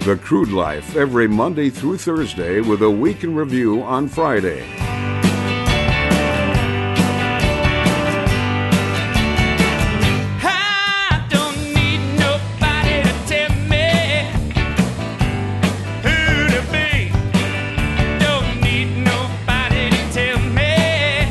[0.00, 4.64] The Crude Life, every Monday through Thursday with a week in review on Friday.
[10.42, 14.24] I don't need nobody to tell me
[16.00, 17.12] who to be.
[18.24, 21.28] Don't need nobody to tell me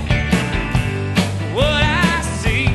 [1.55, 2.65] what I see.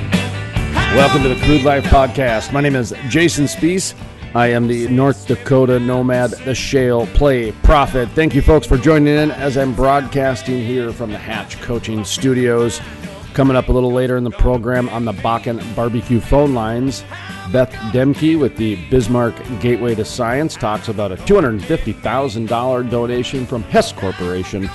[0.96, 2.52] Welcome to the Crude Life Podcast.
[2.52, 3.94] My name is Jason Spiess.
[4.34, 8.08] I am the North Dakota Nomad, the Shale Play Prophet.
[8.16, 12.80] Thank you, folks, for joining in as I'm broadcasting here from the Hatch Coaching Studios.
[13.32, 17.04] Coming up a little later in the program on the Bakken Barbecue phone lines,
[17.52, 23.92] Beth Demke with the Bismarck Gateway to Science talks about a $250,000 donation from Hess
[23.92, 24.68] Corporation.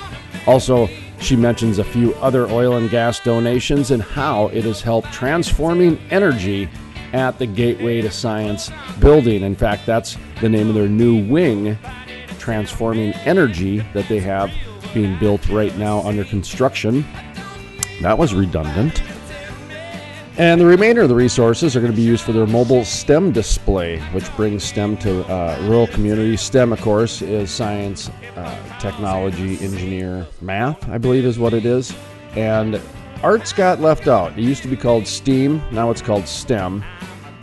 [0.46, 0.88] Also,
[1.20, 5.98] she mentions a few other oil and gas donations and how it has helped transforming
[6.10, 6.66] energy
[7.12, 9.42] at the Gateway to Science building.
[9.42, 11.78] In fact, that's the name of their new wing,
[12.38, 14.52] Transforming Energy, that they have
[14.94, 17.04] being built right now under construction.
[18.02, 19.02] That was redundant.
[20.38, 23.30] And the remainder of the resources are going to be used for their mobile STEM
[23.32, 26.40] display, which brings STEM to uh, rural communities.
[26.40, 31.94] STEM, of course, is science, uh, technology, engineer, math, I believe is what it is.
[32.36, 32.80] And
[33.22, 34.32] arts got left out.
[34.32, 36.82] It used to be called STEAM, now it's called STEM.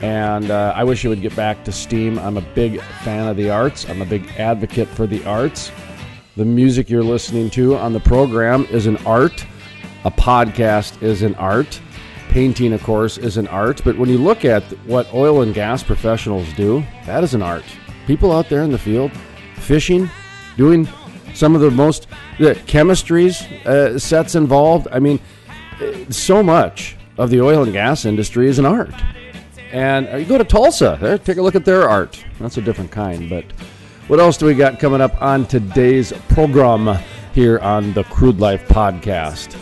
[0.01, 2.19] And uh, I wish it would get back to STEAM.
[2.19, 5.71] I'm a big fan of the arts, I'm a big advocate for the arts.
[6.35, 9.43] The music you're listening to on the program is an art.
[10.05, 11.81] A podcast is an art.
[12.29, 13.81] Painting, of course, is an art.
[13.83, 17.63] But when you look at what oil and gas professionals do, that is an art.
[18.05, 19.11] People out there in the field,
[19.55, 20.09] fishing,
[20.57, 20.87] doing
[21.33, 24.87] some of the most the chemistries uh, sets involved.
[24.91, 25.19] I mean,
[25.81, 28.93] uh, so much of the oil and gas industry is an art.
[29.71, 32.23] And uh, you go to Tulsa, there, take a look at their art.
[32.39, 33.29] That's a different kind.
[33.29, 33.45] But
[34.07, 36.97] what else do we got coming up on today's program
[37.33, 39.59] here on the Crude Life podcast?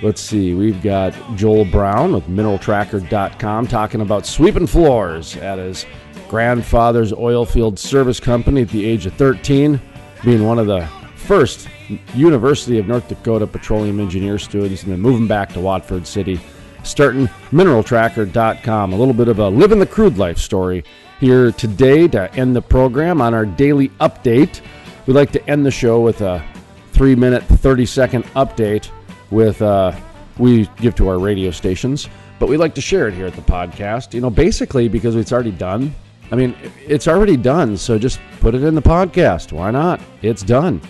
[0.00, 5.84] Let's see, we've got Joel Brown with mineraltracker.com talking about sweeping floors at his
[6.28, 9.80] grandfather's oil field service company at the age of 13,
[10.22, 10.86] being one of the
[11.16, 11.68] first
[12.14, 16.38] University of North Dakota petroleum engineer students, and then moving back to Watford City,
[16.82, 18.92] starting mineraltracker.com.
[18.92, 20.84] A little bit of a living the crude life story
[21.20, 24.60] here today to end the program on our daily update.
[25.06, 26.44] We'd like to end the show with a
[26.92, 28.90] three minute, 30 second update
[29.30, 29.92] with uh,
[30.38, 32.08] we give to our radio stations,
[32.38, 34.14] but we like to share it here at the podcast.
[34.14, 35.94] You know, basically because it's already done.
[36.30, 36.54] I mean,
[36.86, 39.50] it's already done, so just put it in the podcast.
[39.52, 40.00] Why not?
[40.22, 40.80] It's done.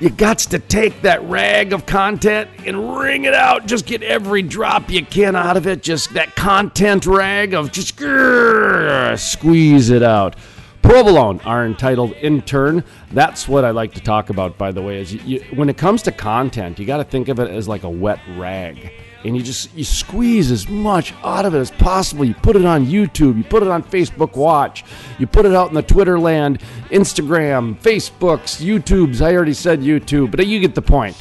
[0.00, 3.66] You got to take that rag of content and wring it out.
[3.66, 5.82] Just get every drop you can out of it.
[5.82, 10.36] Just that content rag of just grrr, squeeze it out.
[10.82, 12.84] Provolone, our entitled intern.
[13.10, 15.00] That's what I like to talk about, by the way.
[15.00, 17.66] Is you, you, when it comes to content, you got to think of it as
[17.66, 18.92] like a wet rag,
[19.24, 22.24] and you just you squeeze as much out of it as possible.
[22.24, 24.84] You put it on YouTube, you put it on Facebook Watch,
[25.18, 26.60] you put it out in the Twitter land,
[26.90, 29.20] Instagram, Facebooks, YouTubes.
[29.20, 31.16] I already said YouTube, but you get the point.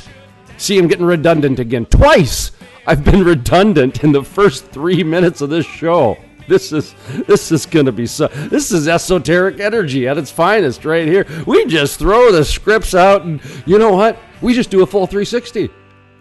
[0.58, 1.86] See, I'm getting redundant again.
[1.86, 2.52] Twice
[2.88, 6.18] I've been redundant in the first three minutes of this show.
[6.48, 6.94] This is
[7.28, 8.28] this is gonna be so.
[8.28, 11.26] This is esoteric energy at its finest, right here.
[11.48, 14.20] We just throw the scripts out, and you know what?
[14.42, 15.72] We just do a full 360.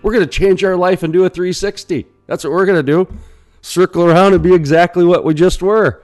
[0.05, 2.07] We're gonna change our life and do a 360.
[2.27, 3.09] That's what we're gonna do.
[3.63, 6.03] Circle around and be exactly what we just were.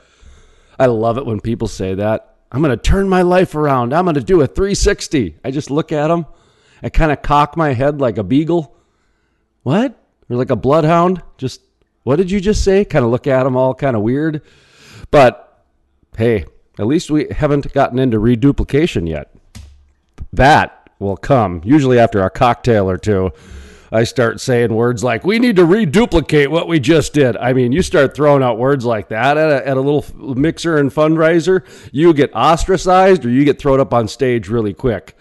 [0.79, 2.37] I love it when people say that.
[2.51, 3.93] I'm gonna turn my life around.
[3.93, 5.37] I'm gonna do a 360.
[5.45, 6.25] I just look at them.
[6.83, 8.75] I kind of cock my head like a beagle.
[9.65, 10.03] What?
[10.31, 11.23] Or like a bloodhound?
[11.37, 11.61] Just
[12.03, 12.87] what did you just say?
[12.87, 14.41] Kind of look at them all kind of weird.
[15.11, 15.63] But
[16.17, 16.47] hey,
[16.79, 19.31] at least we haven't gotten into reduplication yet.
[20.33, 23.33] That will come usually after a cocktail or two.
[23.93, 27.37] I start saying words like, we need to reduplicate what we just did.
[27.37, 30.05] I mean, you start throwing out words like that at a, at a little
[30.37, 35.17] mixer and fundraiser, you get ostracized or you get thrown up on stage really quick.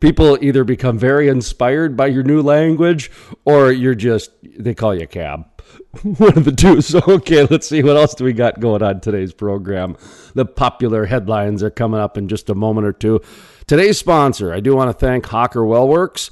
[0.00, 3.10] People either become very inspired by your new language
[3.44, 5.46] or you're just, they call you cab.
[6.02, 6.80] One of the two.
[6.80, 9.96] So, okay, let's see what else do we got going on today's program.
[10.34, 13.20] The popular headlines are coming up in just a moment or two.
[13.66, 16.30] Today's sponsor, I do want to thank Hawker Wellworks.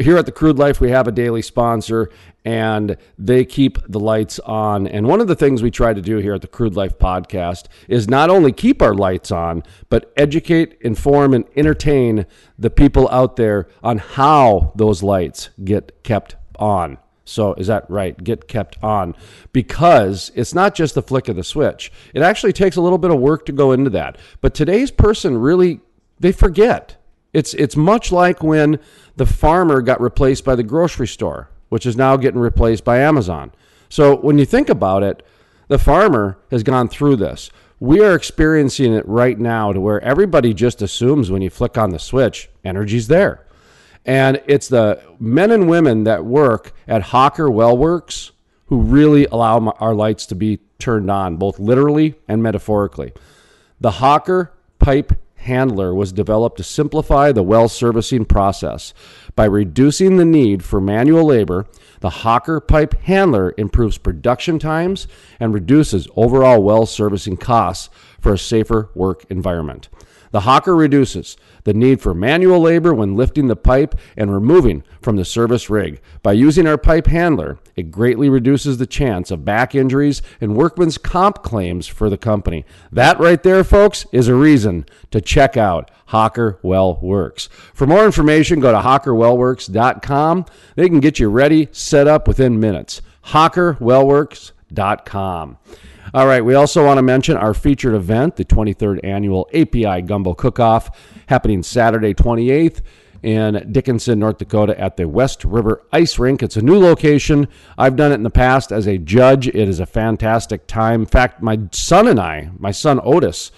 [0.00, 2.10] Here at the Crude Life, we have a daily sponsor,
[2.44, 4.86] and they keep the lights on.
[4.86, 7.66] And one of the things we try to do here at the Crude Life podcast
[7.88, 12.26] is not only keep our lights on, but educate, inform, and entertain
[12.58, 16.98] the people out there on how those lights get kept on.
[17.24, 18.22] So is that right?
[18.22, 19.14] Get kept on
[19.52, 21.92] because it's not just the flick of the switch.
[22.14, 24.18] It actually takes a little bit of work to go into that.
[24.40, 25.80] But today's person really
[26.18, 27.01] they forget.
[27.32, 28.78] It's it's much like when
[29.16, 33.52] the farmer got replaced by the grocery store, which is now getting replaced by Amazon.
[33.88, 35.24] So when you think about it,
[35.68, 37.50] the farmer has gone through this.
[37.80, 41.90] We are experiencing it right now to where everybody just assumes when you flick on
[41.90, 43.44] the switch, energy's there.
[44.04, 48.32] And it's the men and women that work at Hawker Well Works
[48.66, 53.12] who really allow our lights to be turned on, both literally and metaphorically.
[53.80, 55.12] The Hawker pipe
[55.42, 58.92] handler was developed to simplify the well servicing process.
[59.36, 61.66] By reducing the need for manual labor,
[62.00, 65.06] the Hawker pipe handler improves production times
[65.38, 67.90] and reduces overall well servicing costs
[68.20, 69.88] for a safer work environment.
[70.32, 75.14] The Hawker reduces the need for manual labor when lifting the pipe and removing from
[75.16, 76.00] the service rig.
[76.22, 80.98] By using our pipe handler, it greatly reduces the chance of back injuries and workman's
[80.98, 82.64] comp claims for the company.
[82.90, 87.48] That right there, folks, is a reason to check out Hawker Well Works.
[87.72, 90.46] For more information, go to hawkerwellworks.com.
[90.76, 93.02] They can get you ready, set up within minutes.
[93.26, 95.58] hawkerwellworks.com.
[96.14, 100.34] All right, we also want to mention our featured event, the 23rd annual API Gumbo
[100.34, 100.90] Cook-Off,
[101.26, 102.82] happening Saturday 28th
[103.22, 106.42] in Dickinson, North Dakota at the West River Ice Rink.
[106.42, 107.48] It's a new location.
[107.78, 109.48] I've done it in the past as a judge.
[109.48, 111.00] It is a fantastic time.
[111.00, 113.50] In fact, my son and I, my son Otis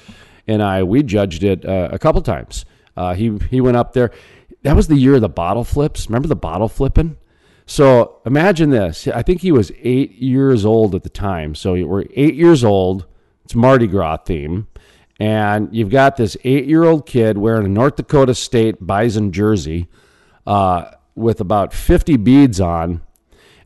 [0.46, 2.64] and I, we judged it uh, a couple times.
[2.96, 4.12] Uh, he he went up there.
[4.62, 6.06] That was the year of the bottle flips.
[6.08, 7.16] Remember the bottle flipping?
[7.66, 9.08] So imagine this.
[9.08, 11.54] I think he was eight years old at the time.
[11.54, 13.06] So we're eight years old.
[13.44, 14.66] It's Mardi Gras theme.
[15.18, 19.88] And you've got this eight year old kid wearing a North Dakota State bison jersey
[20.46, 23.02] uh, with about 50 beads on.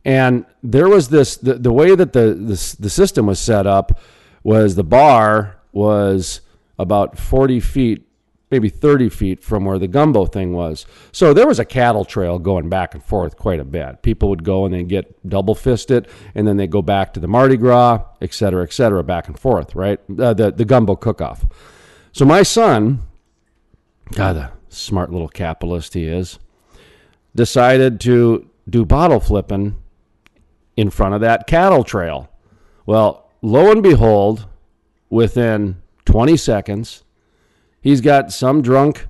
[0.05, 3.99] And there was this the, the way that the, the, the system was set up
[4.43, 6.41] was the bar was
[6.77, 8.08] about 40 feet
[8.51, 10.85] maybe 30 feet from where the gumbo thing was.
[11.11, 14.01] So there was a cattle trail going back and forth quite a bit.
[14.01, 17.27] People would go and they'd get double fisted, and then they go back to the
[17.27, 19.99] Mardi Gras, et cetera, et cetera, back and forth, right?
[20.17, 21.45] Uh, the, the gumbo cook off.
[22.11, 23.03] So my son,
[24.13, 26.39] God, the smart little capitalist he is,
[27.35, 29.75] decided to do bottle flipping
[30.75, 32.29] in front of that cattle trail.
[32.85, 34.47] Well, lo and behold,
[35.09, 37.03] within 20 seconds,
[37.81, 39.07] he's got some drunk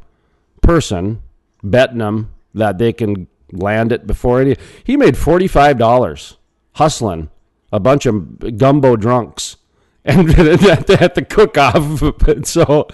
[0.62, 1.22] person
[1.64, 4.56] betting him that they can land it before any.
[4.84, 6.38] He made forty five dollars
[6.74, 7.30] hustling
[7.72, 9.58] a bunch of gumbo drunks.
[10.06, 12.02] And at the, cook off.
[12.46, 12.88] So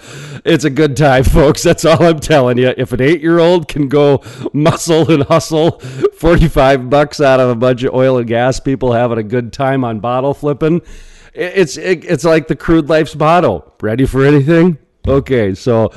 [0.44, 1.62] it's a good time, folks.
[1.62, 2.74] That's all I'm telling you.
[2.76, 4.22] If an eight year old can go
[4.52, 9.18] muscle and hustle 45 bucks out of a bunch of oil and gas people having
[9.18, 10.82] a good time on bottle flipping,
[11.32, 13.72] it's, it, it's like the crude life's motto.
[13.80, 14.76] Ready for anything?
[15.08, 15.92] Okay, so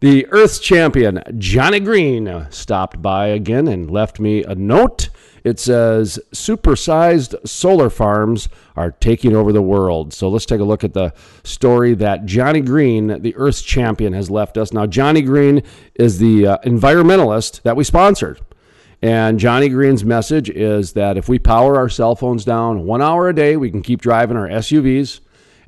[0.00, 5.10] the Earth's champion, Johnny Green, stopped by again and left me a note.
[5.44, 10.14] It says, supersized solar farms are taking over the world.
[10.14, 11.12] So let's take a look at the
[11.44, 14.72] story that Johnny Green, the Earth's champion, has left us.
[14.72, 15.62] Now, Johnny Green
[15.94, 18.40] is the uh, environmentalist that we sponsored.
[19.02, 23.28] And Johnny Green's message is that if we power our cell phones down one hour
[23.28, 25.20] a day, we can keep driving our SUVs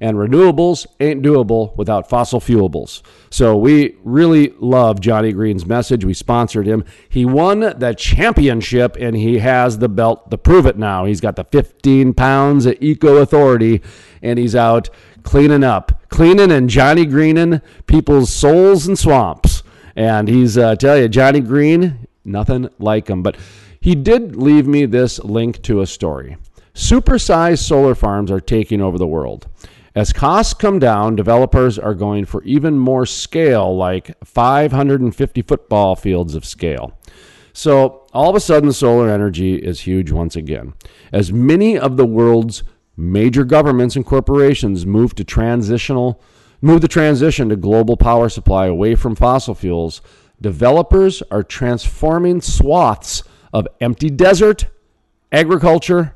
[0.03, 3.03] and renewables ain't doable without fossil fuelables.
[3.31, 6.05] So we really love Johnny Green's message.
[6.05, 6.85] We sponsored him.
[7.09, 11.05] He won the championship and he has the belt to prove it now.
[11.05, 13.81] He's got the 15 pounds of eco authority
[14.21, 14.91] and he's out
[15.23, 19.63] cleaning up, cleaning and Johnny Greening people's souls and swamps.
[19.95, 23.23] And he's, uh, tell you, Johnny Green, nothing like him.
[23.23, 23.37] But
[23.81, 26.39] he did leave me this link to a story.
[26.75, 29.47] Supersized solar farms are taking over the world.
[29.95, 36.35] As costs come down, developers are going for even more scale, like 550 football fields
[36.35, 36.99] of scale.
[37.53, 40.73] So all of a sudden, solar energy is huge once again.
[41.13, 42.63] As many of the world's
[42.97, 46.21] major governments and corporations move to transitional
[46.63, 50.01] move the transition to global power supply away from fossil fuels,
[50.41, 54.67] developers are transforming swaths of empty desert,
[55.33, 56.15] agriculture,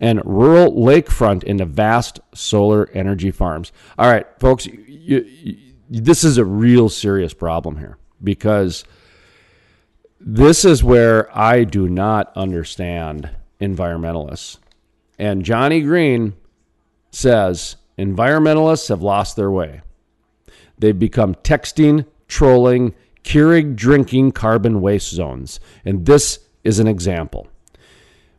[0.00, 3.70] and rural lakefront into vast solar energy farms.
[3.98, 5.56] All right, folks, you, you,
[5.88, 8.84] this is a real serious problem here because
[10.18, 13.30] this is where I do not understand
[13.60, 14.58] environmentalists.
[15.18, 16.34] And Johnny Green
[17.10, 19.82] says environmentalists have lost their way.
[20.78, 25.60] They've become texting, trolling, Keurig drinking carbon waste zones.
[25.84, 27.48] And this is an example.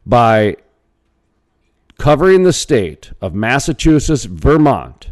[0.06, 0.58] by
[2.02, 5.12] covering the state of Massachusetts, Vermont,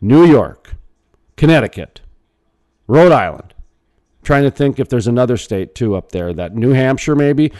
[0.00, 0.76] New York,
[1.36, 2.00] Connecticut,
[2.86, 3.52] Rhode Island.
[4.22, 7.52] Trying to think if there's another state too up there, that New Hampshire maybe.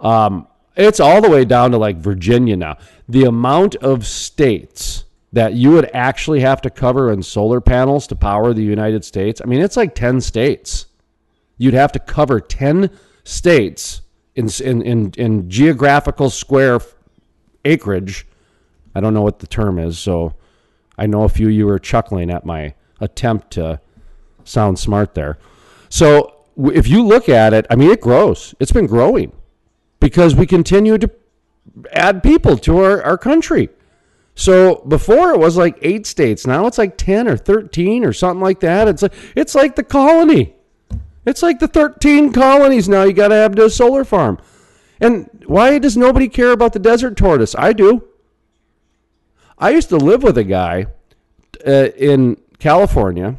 [0.00, 2.76] Um, it's all the way down to like Virginia now.
[3.08, 8.16] The amount of states that you would actually have to cover in solar panels to
[8.16, 10.86] power the United States, I mean, it's like 10 states.
[11.56, 12.90] You'd have to cover 10
[13.22, 14.02] states
[14.34, 16.80] in, in, in, in geographical square
[17.64, 18.26] acreage.
[18.94, 20.34] I don't know what the term is, so
[20.98, 23.80] I know a few of you were chuckling at my attempt to
[24.44, 25.38] sound smart there.
[25.88, 28.54] So if you look at it, I mean, it grows.
[28.60, 29.32] It's been growing
[30.00, 31.10] because we continue to
[31.92, 33.70] add people to our, our country.
[34.34, 36.46] So before it was like eight states.
[36.46, 38.88] Now it's like 10 or 13 or something like that.
[38.88, 40.54] It's like, it's like the colony.
[41.24, 44.38] It's like the 13 colonies now you got to have to a solar farm.
[45.02, 47.56] And why does nobody care about the desert tortoise?
[47.58, 48.04] I do.
[49.58, 50.86] I used to live with a guy
[51.66, 53.36] uh, in California.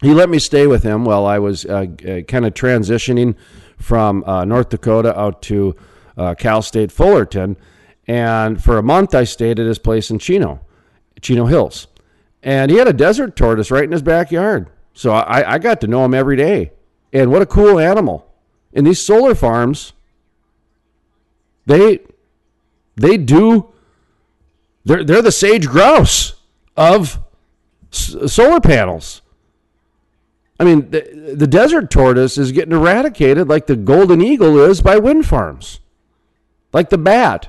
[0.00, 3.36] He let me stay with him while I was uh, uh, kind of transitioning
[3.76, 5.76] from uh, North Dakota out to
[6.16, 7.58] uh, Cal State Fullerton.
[8.06, 10.62] And for a month, I stayed at his place in Chino,
[11.20, 11.86] Chino Hills.
[12.42, 14.70] And he had a desert tortoise right in his backyard.
[14.94, 16.72] So I, I got to know him every day.
[17.12, 18.26] And what a cool animal.
[18.72, 19.92] And these solar farms,
[21.66, 22.00] they
[22.96, 23.72] they do
[24.84, 26.34] they're they're the sage grouse
[26.76, 27.20] of
[27.92, 29.22] s- solar panels.
[30.60, 34.96] I mean, the, the desert tortoise is getting eradicated like the golden eagle is by
[34.96, 35.80] wind farms,
[36.72, 37.48] like the bat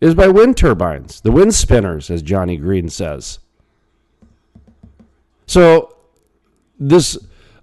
[0.00, 3.38] is by wind turbines, the wind spinners, as Johnny Green says.
[5.46, 5.96] So,
[6.80, 7.16] this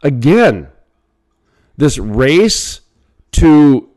[0.03, 0.69] again,
[1.75, 2.79] this race
[3.33, 3.88] to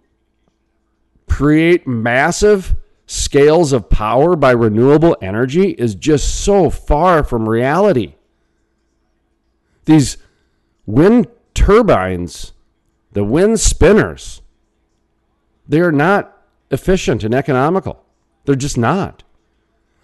[1.33, 8.15] create massive scales of power by renewable energy is just so far from reality.
[9.87, 10.19] These
[10.85, 12.53] wind turbines,
[13.13, 14.43] the wind spinners,
[15.67, 16.37] they are not
[16.71, 18.05] efficient and economical.
[18.45, 19.23] They're just not.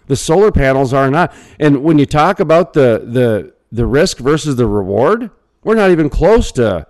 [0.07, 1.31] The solar panels are not.
[1.59, 5.29] And when you talk about the the the risk versus the reward,
[5.63, 6.87] we're not even close to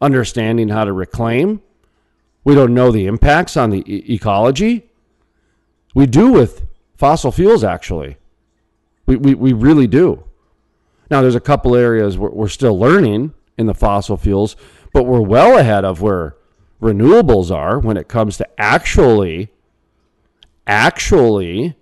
[0.00, 1.60] understanding how to reclaim.
[2.44, 4.86] We don't know the impacts on the e- ecology.
[5.94, 8.18] We do with fossil fuels, actually.
[9.06, 10.24] We, we, we really do.
[11.10, 14.56] Now, there's a couple areas where we're still learning in the fossil fuels,
[14.92, 16.36] but we're well ahead of where
[16.80, 19.50] renewables are when it comes to actually,
[20.66, 21.76] actually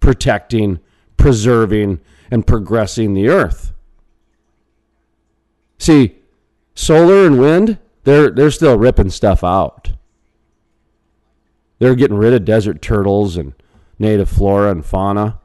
[0.00, 0.80] protecting,
[1.16, 2.00] preserving,
[2.30, 3.72] and progressing the earth.
[5.78, 6.16] See,
[6.74, 9.92] solar and wind, they're they're still ripping stuff out.
[11.78, 13.54] They're getting rid of desert turtles and
[13.98, 15.38] native flora and fauna.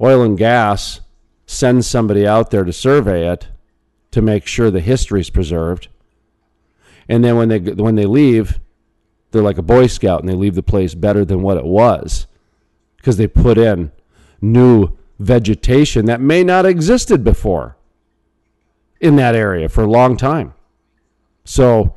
[0.00, 1.00] Oil and gas
[1.46, 3.48] sends somebody out there to survey it
[4.12, 5.88] to make sure the history is preserved.
[7.08, 8.60] And then when they when they leave,
[9.30, 12.26] they're like a boy scout and they leave the place better than what it was
[12.96, 13.92] because they put in
[14.40, 17.76] new vegetation that may not existed before
[19.00, 20.54] in that area for a long time.
[21.50, 21.96] So,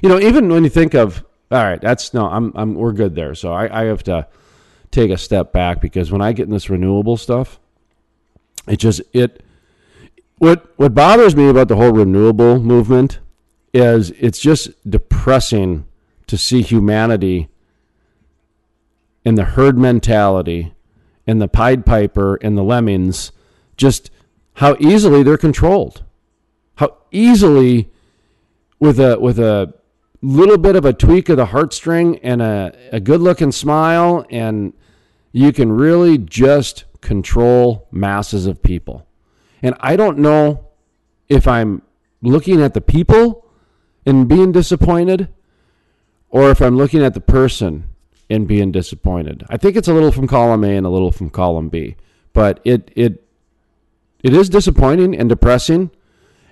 [0.00, 3.16] you know, even when you think of, all right, that's no, I'm, I'm, we're good
[3.16, 3.34] there.
[3.34, 4.28] So I, I have to
[4.92, 7.58] take a step back because when I get in this renewable stuff,
[8.68, 9.42] it just, it,
[10.38, 13.18] what, what bothers me about the whole renewable movement
[13.74, 15.84] is it's just depressing
[16.28, 17.48] to see humanity
[19.24, 20.74] in the herd mentality
[21.26, 23.32] and the Pied Piper and the lemmings,
[23.76, 24.12] just
[24.54, 26.04] how easily they're controlled.
[26.76, 27.90] How easily
[28.78, 29.74] with a with a
[30.22, 34.72] little bit of a tweak of the heartstring and a, a good looking smile and
[35.32, 39.06] you can really just control masses of people.
[39.62, 40.68] And I don't know
[41.28, 41.82] if I'm
[42.22, 43.46] looking at the people
[44.04, 45.28] and being disappointed
[46.30, 47.88] or if I'm looking at the person
[48.28, 49.44] and being disappointed.
[49.48, 51.96] I think it's a little from column A and a little from column B.
[52.32, 53.24] But it it
[54.22, 55.90] it is disappointing and depressing.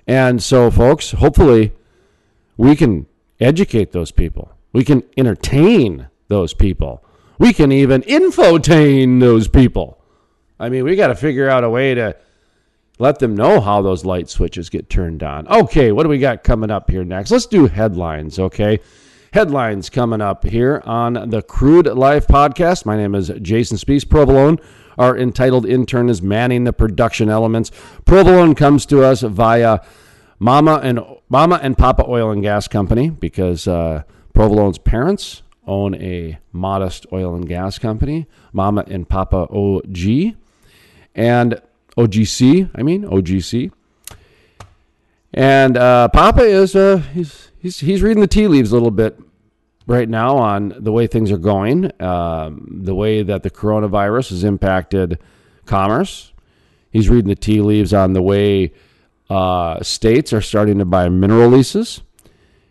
[0.07, 1.73] And so folks, hopefully
[2.57, 3.05] we can
[3.39, 4.51] educate those people.
[4.73, 7.03] We can entertain those people.
[7.37, 10.01] We can even infotain those people.
[10.59, 12.15] I mean, we got to figure out a way to
[12.97, 15.47] let them know how those light switches get turned on.
[15.47, 17.31] Okay, what do we got coming up here next?
[17.31, 18.79] Let's do headlines, okay?
[19.33, 22.85] Headlines coming up here on the Crude Life podcast.
[22.85, 24.07] My name is Jason Spiess.
[24.07, 24.59] Provolone,
[24.97, 27.69] our entitled intern, is manning the production elements.
[28.05, 29.81] Provolone comes to us via
[30.45, 34.03] Mama and Mama and Papa Oil and Gas Company because uh,
[34.35, 40.35] Provolone's parents own a modest oil and gas company, Mama and Papa OG,
[41.15, 41.59] and
[41.97, 43.71] OGC, I mean, OGC.
[45.33, 49.19] And uh, Papa is uh, he's, he's he's reading the tea leaves a little bit
[49.87, 54.43] right now on the way things are going, um, the way that the coronavirus has
[54.43, 55.17] impacted
[55.65, 56.33] commerce.
[56.91, 58.73] He's reading the tea leaves on the way
[59.29, 62.01] uh, states are starting to buy mineral leases.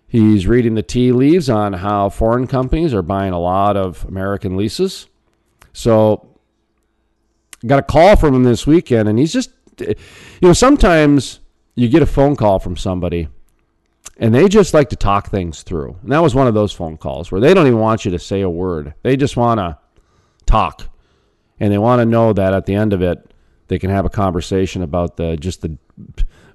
[0.06, 4.56] He's reading the tea leaves on how foreign companies are buying a lot of American
[4.56, 5.08] leases.
[5.73, 6.28] So,
[7.66, 9.96] got a call from him this weekend, and he's just, you
[10.40, 11.40] know, sometimes
[11.75, 13.28] you get a phone call from somebody
[14.16, 15.96] and they just like to talk things through.
[16.02, 18.18] And that was one of those phone calls where they don't even want you to
[18.18, 18.94] say a word.
[19.02, 19.78] They just want to
[20.46, 20.88] talk.
[21.58, 23.32] And they want to know that at the end of it,
[23.68, 25.78] they can have a conversation about the just the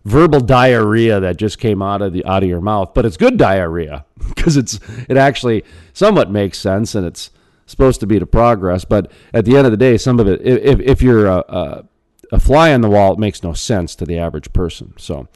[0.06, 2.94] verbal diarrhea that just came out of the out of your mouth.
[2.94, 5.64] But it's good diarrhea because it's it actually
[5.94, 7.32] somewhat makes sense and it's
[7.66, 8.84] supposed to be to progress.
[8.86, 11.86] But at the end of the day, some of it, if, if you're a, a,
[12.32, 14.94] a fly on the wall, it makes no sense to the average person.
[14.98, 15.28] So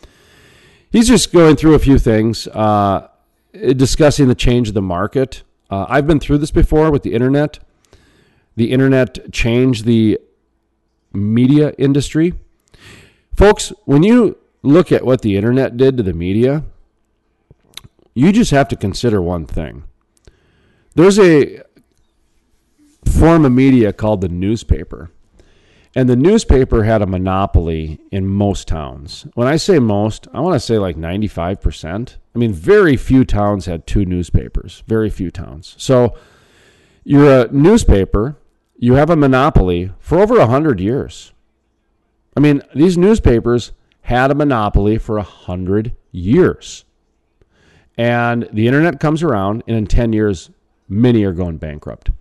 [0.90, 3.08] he's just going through a few things, uh,
[3.54, 5.44] discussing the change of the market.
[5.70, 7.60] Uh, I've been through this before with the internet.
[8.56, 10.20] The internet changed the
[11.14, 12.34] media industry.
[13.36, 16.64] Folks, when you look at what the internet did to the media,
[18.14, 19.84] you just have to consider one thing.
[20.96, 21.62] There's a
[23.06, 25.12] form of media called the newspaper.
[25.96, 29.28] And the newspaper had a monopoly in most towns.
[29.36, 32.18] When I say most, I want to say like 95%.
[32.34, 35.76] I mean, very few towns had two newspapers, very few towns.
[35.78, 36.18] So
[37.04, 38.38] you're a newspaper,
[38.76, 41.32] you have a monopoly for over 100 years.
[42.36, 43.72] I mean, these newspapers
[44.04, 46.86] had a monopoly for 100 years.
[47.98, 50.50] And the internet comes around, and in 10 years,
[50.88, 52.12] many are going bankrupt.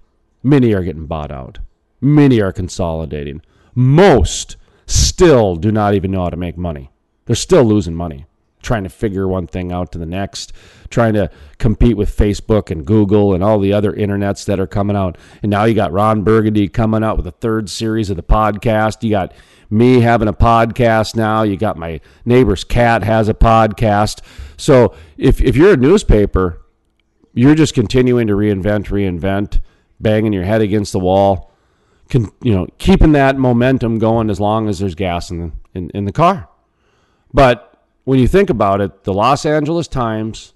[0.42, 1.58] Many are getting bought out.
[2.00, 3.42] Many are consolidating.
[3.74, 6.90] Most still do not even know how to make money.
[7.26, 8.26] They're still losing money,
[8.62, 10.53] trying to figure one thing out to the next,
[10.88, 14.96] trying to compete with Facebook and Google and all the other internets that are coming
[14.96, 15.18] out.
[15.42, 19.03] And now you got Ron Burgundy coming out with a third series of the podcast.
[19.03, 19.35] You got
[19.68, 21.42] me having a podcast now.
[21.42, 24.20] You got my neighbor's cat has a podcast.
[24.57, 26.62] So if, if you're a newspaper,
[27.35, 29.61] you're just continuing to reinvent, reinvent,
[29.98, 31.51] banging your head against the wall,
[32.11, 35.90] can, you know, keeping that momentum going as long as there's gas in the, in,
[35.90, 36.48] in the car.
[37.33, 37.71] But
[38.04, 40.52] when you think about it, the Los Angeles Times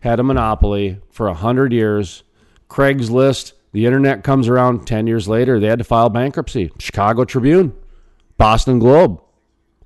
[0.00, 2.22] had a monopoly for 100 years.
[2.68, 6.70] Craigslist, the internet comes around 10 years later, they had to file bankruptcy.
[6.78, 7.74] Chicago Tribune,
[8.36, 9.20] Boston Globe.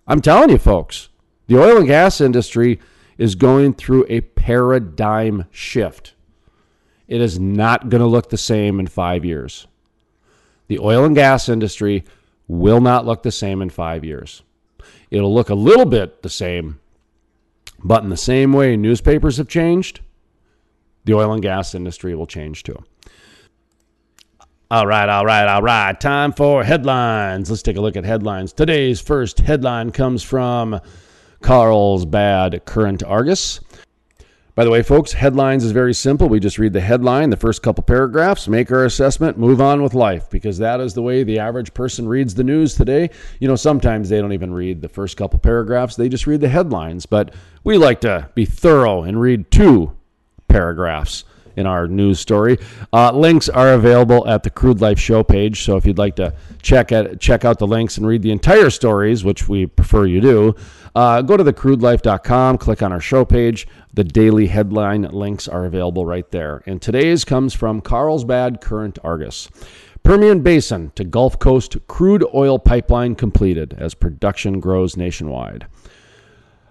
[0.07, 1.09] I'm telling you, folks,
[1.47, 2.81] the oil and gas industry
[3.19, 6.15] is going through a paradigm shift.
[7.07, 9.67] It is not going to look the same in five years.
[10.69, 12.05] The oil and gas industry
[12.49, 14.43] will not look the same in five years.
[15.11, 16.81] It'll look a little bit the same,
[17.85, 20.01] but in the same way newspapers have changed,
[21.05, 22.83] the oil and gas industry will change too.
[24.71, 26.01] All right, all right, all right.
[26.01, 27.51] Time for headlines.
[27.51, 28.55] Let's take a look at headlines.
[28.55, 30.81] Today's first headline comes from
[31.43, 33.61] Carlsbad Current Argus.
[34.55, 36.29] By the way, folks, headlines is very simple.
[36.29, 39.95] We just read the headline, the first couple paragraphs, make our assessment, move on with
[39.95, 43.09] life, because that is the way the average person reads the news today.
[43.41, 46.51] You know, sometimes they don't even read the first couple paragraphs, they just read the
[46.51, 47.07] headlines.
[47.07, 47.35] But
[47.65, 49.97] we like to be thorough and read two
[50.49, 51.25] paragraphs
[51.57, 52.59] in our news story.
[52.93, 55.63] Uh, links are available at the Crude Life show page.
[55.63, 58.71] So if you'd like to check at check out the links and read the entire
[58.71, 60.55] stories, which we prefer you do,
[60.95, 63.67] uh, go to thecrudelife.com, click on our show page.
[63.95, 66.63] The daily headline links are available right there.
[66.67, 69.49] And today's comes from Carlsbad Current Argus.
[70.03, 75.67] Permian Basin to Gulf Coast crude oil pipeline completed as production grows nationwide.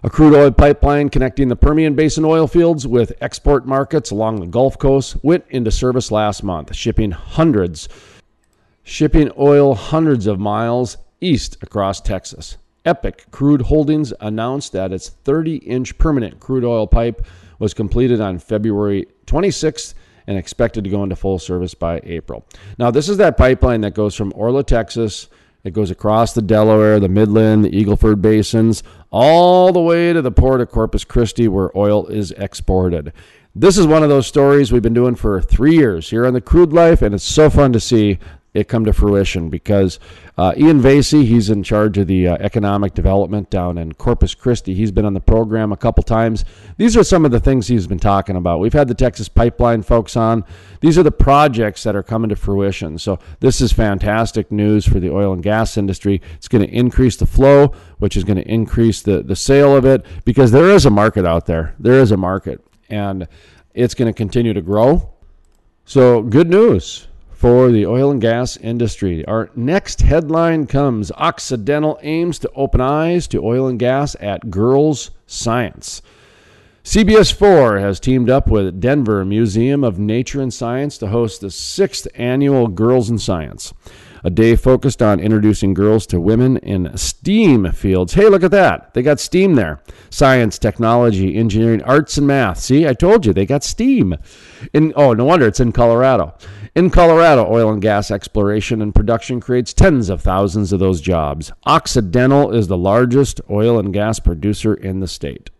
[0.04, 4.48] A crude oil pipeline connecting the Permian Basin oil fields with export markets along the
[4.48, 7.88] Gulf Coast went into service last month, shipping hundreds
[8.82, 12.56] shipping oil hundreds of miles east across Texas.
[12.84, 17.24] Epic Crude Holdings announced that its 30-inch Permian crude oil pipe
[17.60, 19.94] was completed on February 26th
[20.26, 22.44] and expected to go into full service by April.
[22.76, 25.28] Now, this is that pipeline that goes from Orla, Texas,
[25.64, 30.32] it goes across the Delaware, the Midland, the Eagleford basins, all the way to the
[30.32, 33.12] port of Corpus Christi where oil is exported.
[33.54, 36.40] This is one of those stories we've been doing for three years here on the
[36.40, 38.18] Crude Life, and it's so fun to see
[38.54, 39.98] it come to fruition because
[40.36, 44.74] uh, Iain Vasey, he's in charge of the uh, economic development down in Corpus Christi.
[44.74, 46.44] He's been on the program a couple times.
[46.76, 48.60] These are some of the things he's been talking about.
[48.60, 50.44] We've had the Texas Pipeline folks on.
[50.80, 52.98] These are the projects that are coming to fruition.
[52.98, 56.20] So this is fantastic news for the oil and gas industry.
[56.34, 59.86] It's going to increase the flow, which is going to increase the, the sale of
[59.86, 61.74] it because there is a market out there.
[61.78, 63.26] There is a market, and
[63.72, 65.08] it's going to continue to grow.
[65.84, 67.08] So good news
[67.42, 69.24] for the oil and gas industry.
[69.26, 75.10] Our next headline comes Occidental aims to open eyes to oil and gas at Girls
[75.26, 76.02] Science.
[76.84, 81.50] CBS 4 has teamed up with Denver Museum of Nature and Science to host the
[81.50, 83.74] sixth annual Girls in Science,
[84.24, 88.14] a day focused on introducing girls to women in STEAM fields.
[88.14, 88.94] Hey, look at that.
[88.94, 92.58] They got STEAM there science, technology, engineering, arts, and math.
[92.58, 94.16] See, I told you they got STEAM.
[94.72, 96.34] In, oh, no wonder it's in Colorado.
[96.74, 101.52] In Colorado, oil and gas exploration and production creates tens of thousands of those jobs.
[101.66, 105.50] Occidental is the largest oil and gas producer in the state.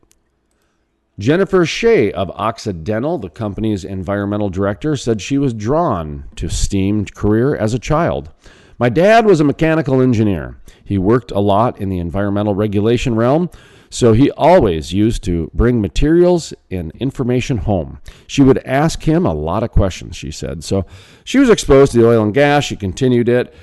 [1.19, 7.55] Jennifer Shea of Occidental, the company's environmental director, said she was drawn to STEAM career
[7.55, 8.31] as a child.
[8.79, 10.57] My dad was a mechanical engineer.
[10.83, 13.51] He worked a lot in the environmental regulation realm,
[13.91, 18.01] so he always used to bring materials and information home.
[18.27, 20.65] She would ask him a lot of questions, she said.
[20.65, 20.87] So
[21.25, 22.65] she was exposed to the oil and gas.
[22.65, 23.55] She continued it.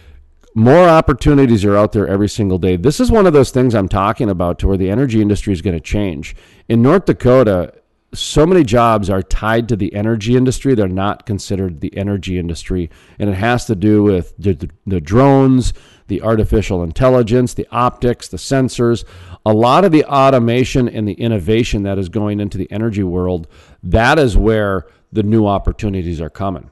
[0.60, 2.76] More opportunities are out there every single day.
[2.76, 5.62] This is one of those things I'm talking about to where the energy industry is
[5.62, 6.36] going to change.
[6.68, 7.76] In North Dakota,
[8.14, 10.76] so many jobs are tied to the energy industry.
[10.76, 12.90] They're not considered the energy industry.
[13.20, 15.72] And it has to do with the, the, drones,
[16.08, 19.06] the artificial intelligence, the optics, the sensors,
[19.46, 23.48] a lot of the automation and the innovation that is going into the energy world,
[23.82, 26.70] that is where the new opportunities are coming.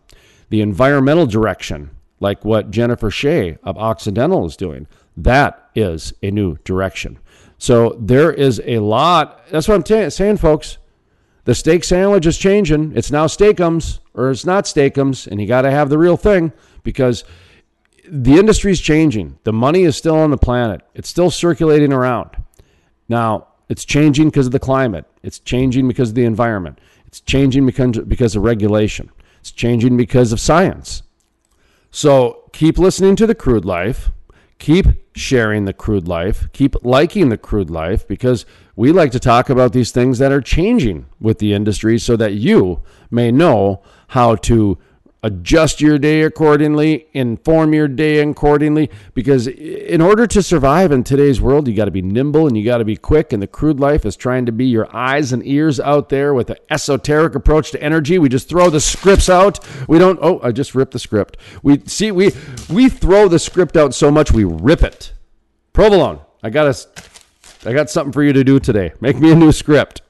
[0.49, 6.57] The environmental direction, like what Jennifer Shea of Occidental is doing, that is a new
[6.63, 7.19] direction.
[7.57, 9.47] So there is a lot.
[9.49, 10.77] That's what I'm t- saying, folks.
[11.45, 12.93] The steak sandwich is changing.
[12.95, 16.51] It's now steakums or it's not steakums, and you got to have the real thing
[16.83, 17.23] because
[18.09, 19.37] the industry is changing.
[19.43, 20.81] The money is still on the planet.
[20.93, 22.31] It's still circulating around.
[23.07, 25.05] Now, it's changing because of the climate.
[25.23, 26.79] It's changing because of the environment.
[27.05, 29.11] It's changing because, because of regulation.
[29.39, 31.03] It's changing because of science.
[31.91, 34.11] So keep listening to the crude life.
[34.59, 36.51] Keep sharing the crude life.
[36.51, 38.45] Keep liking the crude life because
[38.75, 42.33] we like to talk about these things that are changing with the industry so that
[42.33, 44.77] you may know how to
[45.23, 48.89] adjust your day accordingly, inform your day accordingly.
[49.13, 52.63] Because in order to survive in today's world, you got to be nimble and you
[52.63, 53.33] got to be quick.
[53.33, 56.49] And the crude life is trying to be your eyes and ears out there with
[56.49, 58.17] an esoteric approach to energy.
[58.17, 59.59] We just throw the scripts out.
[59.87, 60.19] We don't.
[60.21, 61.37] Oh, I just ripped the script.
[61.63, 62.31] We see we
[62.69, 65.13] we throw the script out so much we rip it.
[65.73, 68.93] Provolone, I got a, I got something for you to do today.
[68.99, 70.01] Make me a new script.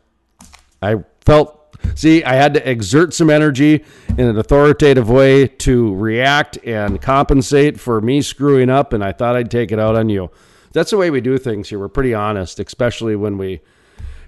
[0.82, 1.57] I felt
[1.95, 7.80] See, I had to exert some energy in an authoritative way to react and compensate
[7.80, 10.30] for me screwing up, and I thought I'd take it out on you.
[10.73, 11.80] That's the way we do things here.
[11.80, 13.62] We're pretty honest, especially when we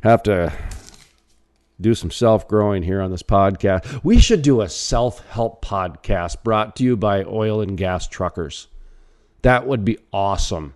[0.02, 0.54] have to
[1.82, 4.04] do some self growing here on this podcast.
[4.04, 8.68] We should do a self help podcast brought to you by oil and gas truckers.
[9.42, 10.76] That would be awesome.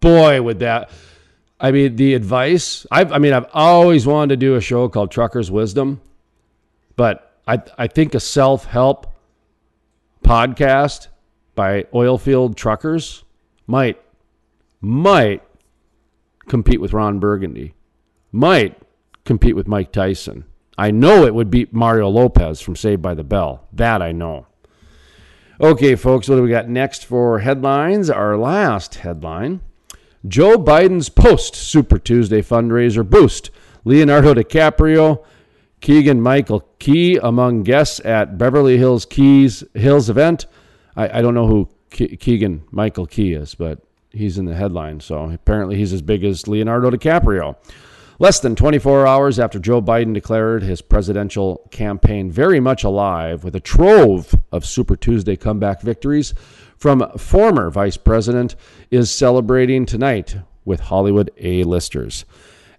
[0.00, 0.90] Boy, would that
[1.58, 2.86] I mean, the advice.
[2.90, 6.00] I've, I mean, I've always wanted to do a show called Trucker's Wisdom,
[6.96, 9.14] but I, I think a self help
[10.22, 11.08] podcast
[11.54, 13.24] by oilfield truckers
[13.66, 14.00] might,
[14.80, 15.42] might
[16.46, 17.74] compete with Ron Burgundy,
[18.32, 18.78] might
[19.24, 20.44] compete with Mike Tyson.
[20.76, 23.66] I know it would beat Mario Lopez from Saved by the Bell.
[23.72, 24.46] That I know.
[25.58, 28.10] Okay, folks, what do we got next for headlines?
[28.10, 29.62] Our last headline
[30.28, 33.50] Joe Biden's post Super Tuesday fundraiser boost.
[33.84, 35.24] Leonardo DiCaprio,
[35.80, 40.46] Keegan Michael Key among guests at Beverly Hills Keys Hills event.
[40.96, 45.00] I, I don't know who Ke- Keegan Michael Key is, but he's in the headline.
[45.00, 47.56] So apparently he's as big as Leonardo DiCaprio.
[48.18, 53.54] Less than 24 hours after Joe Biden declared his presidential campaign very much alive with
[53.54, 56.32] a trove of Super Tuesday comeback victories,
[56.76, 58.54] from former vice president
[58.90, 62.24] is celebrating tonight with Hollywood A-listers.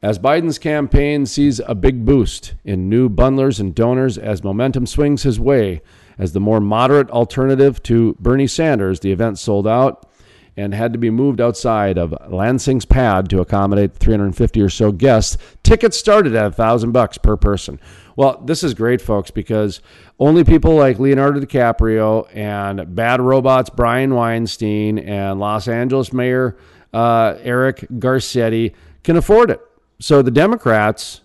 [0.01, 5.23] As Biden's campaign sees a big boost in new bundlers and donors as momentum swings
[5.23, 5.81] his way,
[6.19, 10.07] as the more moderate alternative to Bernie Sanders, the event sold out
[10.55, 15.37] and had to be moved outside of Lansing's pad to accommodate 350 or so guests.
[15.61, 17.79] Tickets started at a thousand bucks per person.
[18.17, 19.79] Well, this is great, folks, because
[20.19, 26.57] only people like Leonardo DiCaprio and Bad Robots Brian Weinstein and Los Angeles Mayor
[26.93, 29.61] uh, Eric Garcetti can afford it.
[29.99, 31.21] So the Democrats,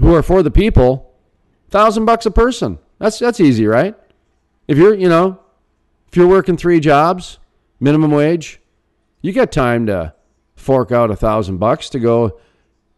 [0.00, 1.14] who are for the people,
[1.70, 2.80] thousand bucks a person.
[2.98, 3.94] That's that's easy, right?
[4.66, 5.40] If you're, you know,
[6.08, 7.38] if you're working three jobs,
[7.78, 8.60] minimum wage,
[9.22, 10.14] you got time to
[10.56, 12.40] fork out a thousand bucks to go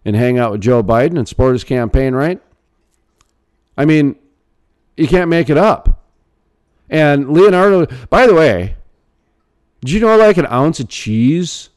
[0.02, 2.40] and hang out with Joe Biden and support his campaign, right?
[3.76, 4.16] I mean,
[4.96, 6.06] you can't make it up.
[6.90, 8.76] And Leonardo, by the way,
[9.80, 11.70] did you know like an ounce of cheese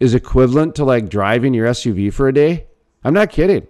[0.00, 2.66] is equivalent to like driving your SUV for a day?
[3.04, 3.68] I'm not kidding.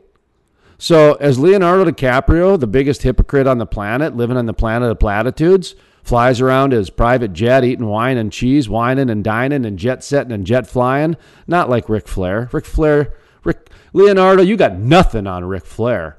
[0.78, 4.98] So, as Leonardo DiCaprio, the biggest hypocrite on the planet, living on the planet of
[4.98, 10.04] platitudes, flies around his private jet, eating wine and cheese, whining and dining and jet
[10.04, 12.48] setting and jet flying, not like Ric Flair.
[12.52, 16.18] Ric Flair, Rick, Leonardo, you got nothing on Ric Flair.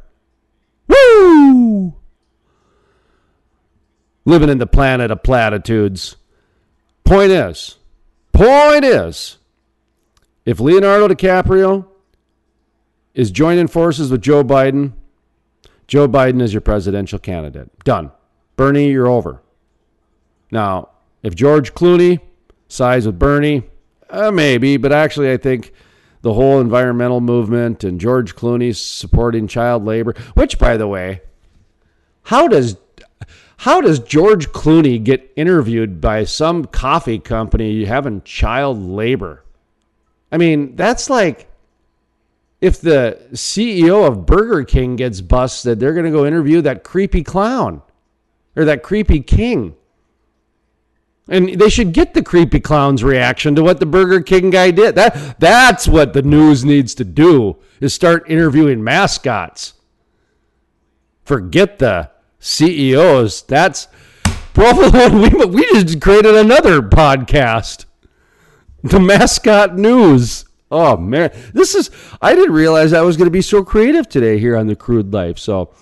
[4.25, 6.15] Living in the planet of platitudes.
[7.04, 7.78] Point is,
[8.34, 9.38] point is,
[10.45, 11.88] if Leonardo DiCaprio
[13.13, 14.93] is joining forces with Joe Biden,
[15.88, 17.69] Joe Biden is your presidential candidate.
[17.84, 18.12] Done.
[18.56, 19.41] Bernie, you're over.
[20.51, 20.89] Now,
[21.21, 22.21] if George Clooney
[22.67, 23.63] sides with Bernie,
[24.10, 25.73] uh, maybe, but actually, I think
[26.25, 31.21] the whole environmental movement and George Clooney supporting child labor, which, by the way,
[32.23, 32.77] how does
[33.57, 39.43] how does George Clooney get interviewed by some coffee company having child labor?
[40.31, 41.47] I mean, that's like
[42.59, 47.21] if the CEO of Burger King gets busted, they're going to go interview that creepy
[47.21, 47.83] clown
[48.55, 49.75] or that creepy king.
[51.27, 54.93] And they should get the creepy clown's reaction to what the Burger King guy did.
[54.95, 59.73] That that's what the news needs to do is start interviewing mascots.
[61.23, 63.43] Forget the CEOs.
[63.43, 63.88] That's.
[64.57, 67.83] We we just created another podcast,
[68.83, 70.45] the mascot news.
[70.71, 71.91] Oh man, this is.
[72.21, 75.13] I didn't realize I was going to be so creative today here on the Crude
[75.13, 75.39] Life.
[75.39, 75.73] So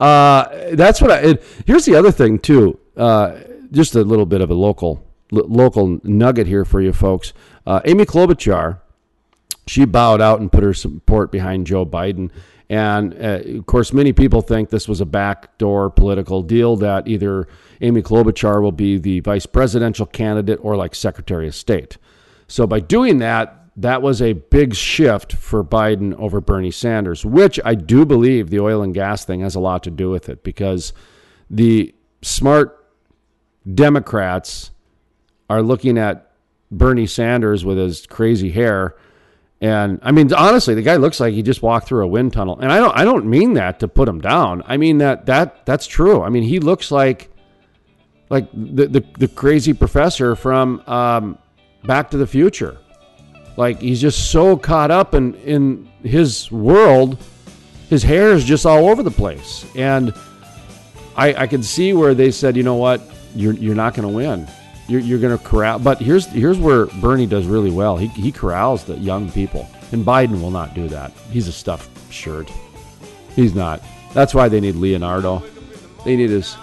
[0.00, 1.36] uh, that's what I.
[1.66, 2.78] Here's the other thing too.
[2.96, 3.36] Uh,
[3.76, 7.32] just a little bit of a local lo- local nugget here for you folks.
[7.66, 8.80] Uh, Amy Klobuchar,
[9.66, 12.30] she bowed out and put her support behind Joe Biden.
[12.68, 17.46] And uh, of course, many people think this was a backdoor political deal that either
[17.80, 21.96] Amy Klobuchar will be the vice presidential candidate or like Secretary of State.
[22.48, 27.60] So by doing that, that was a big shift for Biden over Bernie Sanders, which
[27.64, 30.42] I do believe the oil and gas thing has a lot to do with it
[30.42, 30.92] because
[31.50, 32.85] the smart
[33.74, 34.70] Democrats
[35.48, 36.30] are looking at
[36.70, 38.96] Bernie Sanders with his crazy hair.
[39.60, 42.58] And I mean, honestly, the guy looks like he just walked through a wind tunnel.
[42.60, 44.62] And I don't, I don't mean that to put him down.
[44.66, 46.22] I mean that that that's true.
[46.22, 47.30] I mean, he looks like,
[48.28, 51.38] like the the, the crazy professor from um,
[51.84, 52.78] Back to the Future.
[53.56, 57.16] Like he's just so caught up in in his world,
[57.88, 59.64] his hair is just all over the place.
[59.74, 60.12] And
[61.16, 63.00] I I can see where they said, you know what,
[63.36, 64.48] you're you're not going to win.
[64.88, 65.78] You're, you're going to corral.
[65.78, 67.96] But here's here's where Bernie does really well.
[67.96, 71.12] He he corrals the young people, and Biden will not do that.
[71.30, 72.50] He's a stuffed shirt.
[73.34, 73.82] He's not.
[74.14, 75.42] That's why they need Leonardo.
[76.04, 76.56] They need his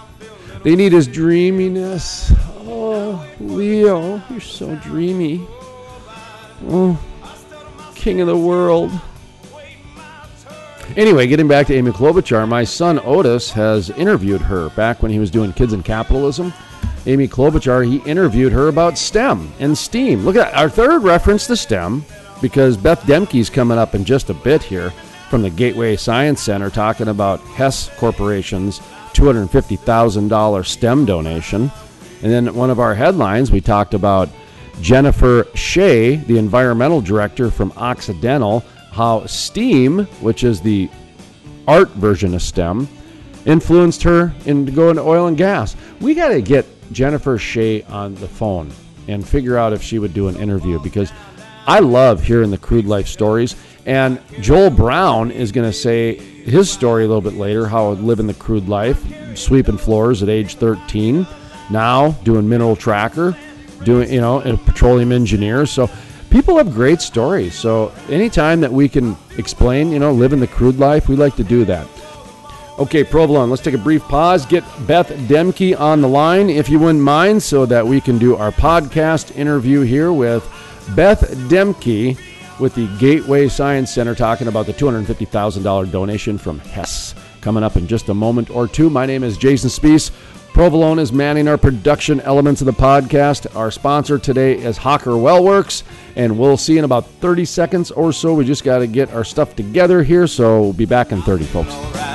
[0.62, 2.32] they need his dreaminess.
[2.66, 5.46] Oh, Leo, you're so dreamy.
[6.66, 6.98] Oh,
[7.94, 8.90] king of the world.
[10.96, 15.18] Anyway, getting back to Amy Klobuchar, my son Otis has interviewed her back when he
[15.18, 16.52] was doing Kids in Capitalism.
[17.06, 20.24] Amy Klobuchar, he interviewed her about STEM and STEAM.
[20.24, 22.04] Look at that, our third reference to STEM,
[22.40, 24.90] because Beth Demke's coming up in just a bit here
[25.28, 28.80] from the Gateway Science Center talking about Hess Corporation's
[29.12, 31.70] $250,000 STEM donation.
[32.22, 34.28] And then one of our headlines, we talked about
[34.80, 38.60] Jennifer Shea, the environmental director from Occidental,
[38.92, 40.88] how STEAM, which is the
[41.68, 42.88] art version of STEM,
[43.44, 45.76] influenced her into going to oil and gas.
[46.00, 48.70] We got to get Jennifer Shea on the phone
[49.08, 51.12] and figure out if she would do an interview because
[51.66, 53.56] I love hearing the crude life stories.
[53.84, 58.26] And Joel Brown is going to say his story a little bit later how living
[58.26, 59.02] the crude life,
[59.36, 61.26] sweeping floors at age 13,
[61.70, 63.36] now doing mineral tracker,
[63.82, 65.66] doing, you know, a petroleum engineer.
[65.66, 65.90] So
[66.30, 67.54] people have great stories.
[67.54, 71.44] So anytime that we can explain, you know, living the crude life, we like to
[71.44, 71.86] do that.
[72.76, 74.44] Okay, Provolone, let's take a brief pause.
[74.44, 78.34] Get Beth Demke on the line, if you wouldn't mind, so that we can do
[78.34, 80.42] our podcast interview here with
[80.96, 82.18] Beth Demke
[82.58, 87.14] with the Gateway Science Center talking about the $250,000 donation from Hess.
[87.40, 88.90] Coming up in just a moment or two.
[88.90, 90.10] My name is Jason Spiess.
[90.52, 93.54] Provolone is manning our production elements of the podcast.
[93.54, 95.84] Our sponsor today is Hawker Wellworks,
[96.16, 98.34] and we'll see in about 30 seconds or so.
[98.34, 101.44] We just got to get our stuff together here, so we'll be back in 30,
[101.44, 102.13] folks.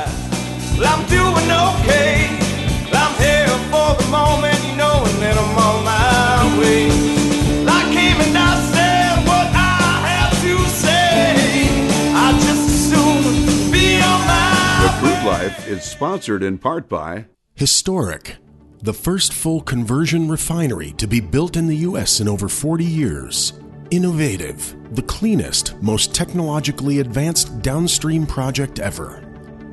[15.80, 18.38] Is sponsored in part by Historic,
[18.82, 22.20] the first full conversion refinery to be built in the U.S.
[22.20, 23.54] in over 40 years.
[23.92, 29.29] Innovative, the cleanest, most technologically advanced downstream project ever.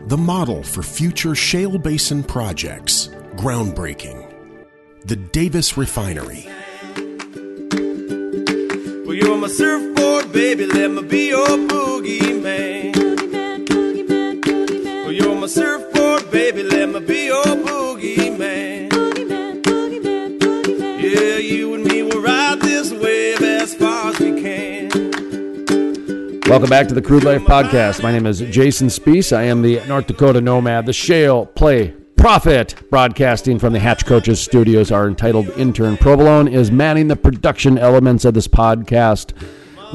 [0.07, 3.09] The model for future shale basin projects.
[3.35, 4.25] Groundbreaking.
[5.05, 6.47] The Davis Refinery.
[9.05, 10.67] Well, you're my surfboard, baby.
[10.67, 12.93] Let me be your boogie man.
[15.03, 16.63] Well, you're my surfboard, baby.
[16.63, 18.91] Let me be your boogie man.
[21.01, 23.06] Yeah, you and me will ride this wave
[26.49, 28.05] Welcome back to the Crude Life Podcast.
[28.05, 29.37] My name is Jason Spiess.
[29.37, 34.41] I am the North Dakota Nomad, the Shale Play Profit, broadcasting from the Hatch Coaches
[34.41, 34.93] Studios.
[34.93, 39.33] Our entitled intern Provolone is manning the production elements of this podcast.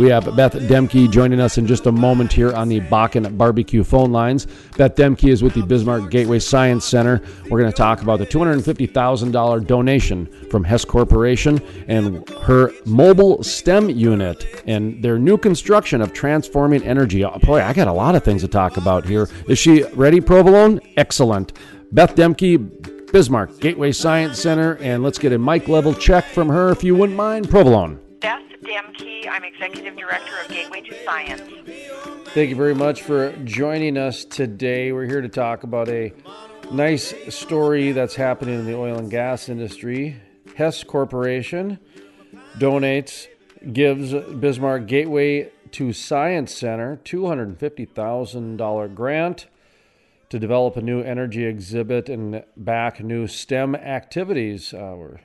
[0.02, 3.84] We have Beth Demke joining us in just a moment here on the Bakken Barbecue
[3.84, 4.48] phone lines.
[4.76, 7.22] Beth Demke is with the Bismarck Gateway Science Center.
[7.52, 13.92] We're going to talk about the $250,000 donation from Hess Corporation and her mobile STEM
[13.92, 17.24] unit and their new construction of transforming energy.
[17.24, 19.30] Oh, boy, I got a lot of things to talk about here.
[19.48, 20.80] Is she ready, Provolone?
[20.98, 21.54] Excellent.
[21.92, 26.72] Beth Demke, Bismarck Gateway Science Center, and let's get a mic level check from her
[26.72, 28.00] if you wouldn't mind, Provolone.
[28.64, 29.28] Demke.
[29.28, 31.42] I'm Executive Director of Gateway to Science.
[32.30, 34.92] Thank you very much for joining us today.
[34.92, 36.14] We're here to talk about a
[36.72, 40.22] nice story that's happening in the oil and gas industry.
[40.56, 41.80] Hess Corporation
[42.58, 43.28] donates,
[43.74, 49.48] gives Bismarck Gateway to Science Center $250,000 grant
[50.30, 54.74] to develop a new energy exhibit and back new STEM activities.
[54.74, 55.20] Uh, we're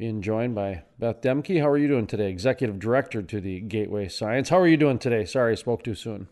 [0.00, 1.60] being joined by Beth Demke.
[1.60, 2.30] How are you doing today?
[2.30, 4.48] Executive Director to the Gateway Science.
[4.48, 5.26] How are you doing today?
[5.26, 6.26] Sorry, I spoke too soon.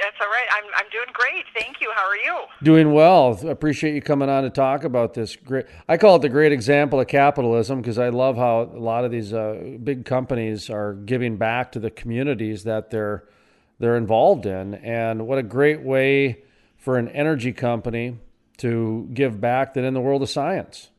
[0.00, 0.46] That's all right.
[0.52, 1.44] I'm, I'm doing great.
[1.58, 1.90] Thank you.
[1.92, 2.46] How are you?
[2.62, 3.32] Doing well.
[3.48, 5.66] Appreciate you coming on to talk about this great.
[5.88, 9.10] I call it the great example of capitalism because I love how a lot of
[9.10, 13.24] these uh, big companies are giving back to the communities that they're
[13.80, 16.44] they're involved in, and what a great way
[16.76, 18.18] for an energy company
[18.58, 20.90] to give back than in the world of science.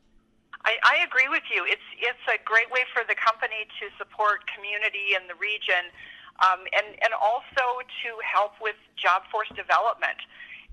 [0.66, 1.62] I, I agree with you.
[1.62, 5.94] It's it's a great way for the company to support community in the region,
[6.42, 10.18] um, and and also to help with job force development.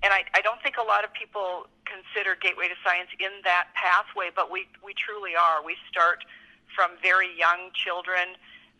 [0.01, 3.69] And I, I don't think a lot of people consider Gateway to Science in that
[3.77, 5.61] pathway, but we we truly are.
[5.61, 6.25] We start
[6.73, 8.33] from very young children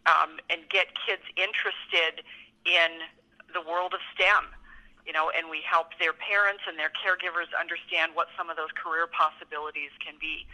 [0.10, 2.26] um, and get kids interested
[2.66, 3.06] in
[3.54, 4.50] the world of STEM
[5.06, 8.72] you know, and we help their parents and their caregivers understand what some of those
[8.72, 10.48] career possibilities can be.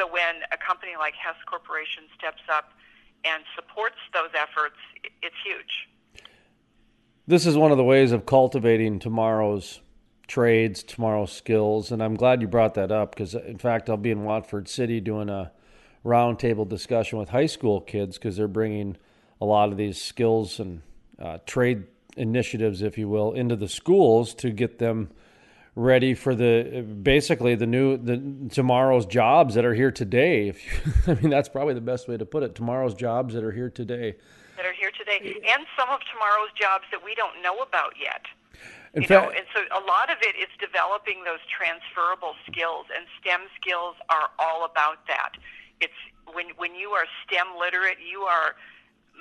[0.00, 2.72] So when a company like Hess Corporation steps up
[3.22, 4.76] and supports those efforts,
[5.22, 6.24] it's huge.
[7.26, 9.80] This is one of the ways of cultivating tomorrow's
[10.26, 14.10] trades, tomorrow's skills, and I'm glad you brought that up because, in fact, I'll be
[14.10, 15.52] in Watford City doing a
[16.02, 18.96] roundtable discussion with high school kids because they're bringing
[19.38, 20.80] a lot of these skills and
[21.18, 21.84] uh, trade
[22.16, 25.10] initiatives, if you will, into the schools to get them
[25.80, 28.20] ready for the basically the new the
[28.52, 30.48] tomorrow's jobs that are here today.
[30.48, 32.54] If you, I mean, that's probably the best way to put it.
[32.54, 34.16] Tomorrow's jobs that are here today.
[34.56, 38.22] that are here today, and some of tomorrow's jobs that we don't know about yet.
[38.92, 42.86] In you know, fact, and so a lot of it is developing those transferable skills,
[42.94, 45.32] and STEM skills are all about that.
[45.80, 45.96] It's
[46.32, 48.54] when when you are STEM literate, you are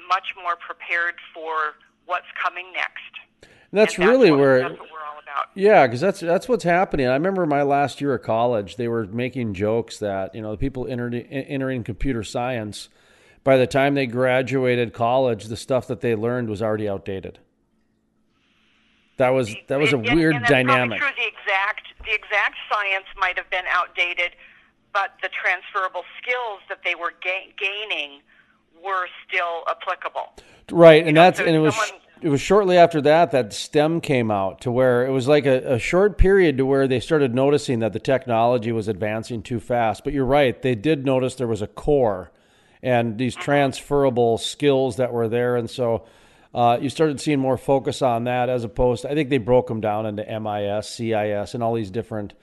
[0.08, 3.50] much more prepared for what's coming next.
[3.72, 4.80] that's And really what, where that's
[5.36, 5.82] what we're all about.
[5.82, 7.08] Yeah, because that's that's what's happening.
[7.08, 10.58] I remember my last year of college; they were making jokes that you know the
[10.58, 12.90] people entered, entering computer science,
[13.44, 17.40] by the time they graduated college, the stuff that they learned was already outdated.
[19.18, 21.00] That was that was a And- weird and dynamic.
[21.00, 21.10] True.
[21.18, 24.32] The exact the exact science might have been outdated,
[24.94, 28.22] but the transferable skills that they were ga- gaining
[28.82, 30.34] were still applicable.
[30.72, 33.54] Right, and know, that's so and it was someone- it was shortly after that that
[33.54, 37.00] STEM came out to where it was like a, a short period to where they
[37.00, 40.04] started noticing that the technology was advancing too fast.
[40.04, 42.32] But you're right, they did notice there was a core
[42.82, 46.06] and these transferable skills that were there, and so
[46.54, 49.68] uh, you started seeing more focus on that as opposed to, I think they broke
[49.68, 52.34] them down into MIS, CIS, and all these different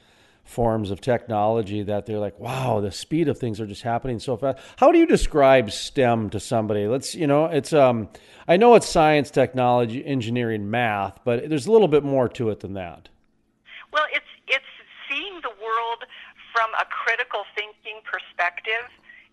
[0.46, 4.36] forms of technology that they're like, wow, the speed of things are just happening so
[4.36, 4.58] fast.
[4.76, 6.86] How do you describe STEM to somebody?
[6.86, 8.08] Let's, you know, it's, um,
[8.48, 12.60] I know it's science, technology, engineering, math, but there's a little bit more to it
[12.60, 13.08] than that.
[13.92, 14.72] Well, it's it's
[15.08, 16.04] seeing the world
[16.52, 18.86] from a critical thinking perspective.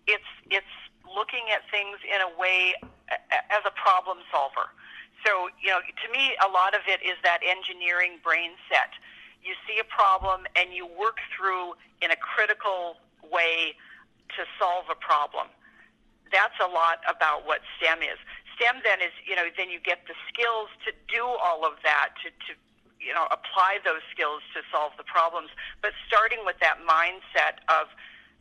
[0.06, 2.74] It's it's looking at things in a way
[3.52, 4.72] as a problem solver.
[5.24, 8.92] So, you know, to me, a lot of it is that engineering brain set.
[9.44, 12.96] You see a problem and you work through in a critical
[13.30, 13.76] way
[14.36, 15.52] to solve a problem.
[16.32, 18.18] That's a lot about what STEM is.
[18.56, 22.16] STEM then is, you know, then you get the skills to do all of that,
[22.24, 22.56] to, to
[22.98, 25.52] you know, apply those skills to solve the problems.
[25.84, 27.92] But starting with that mindset of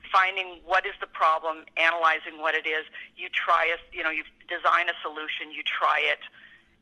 [0.08, 2.88] finding what is the problem, analyzing what it is,
[3.20, 6.24] you try a, you know, you design a solution, you try it,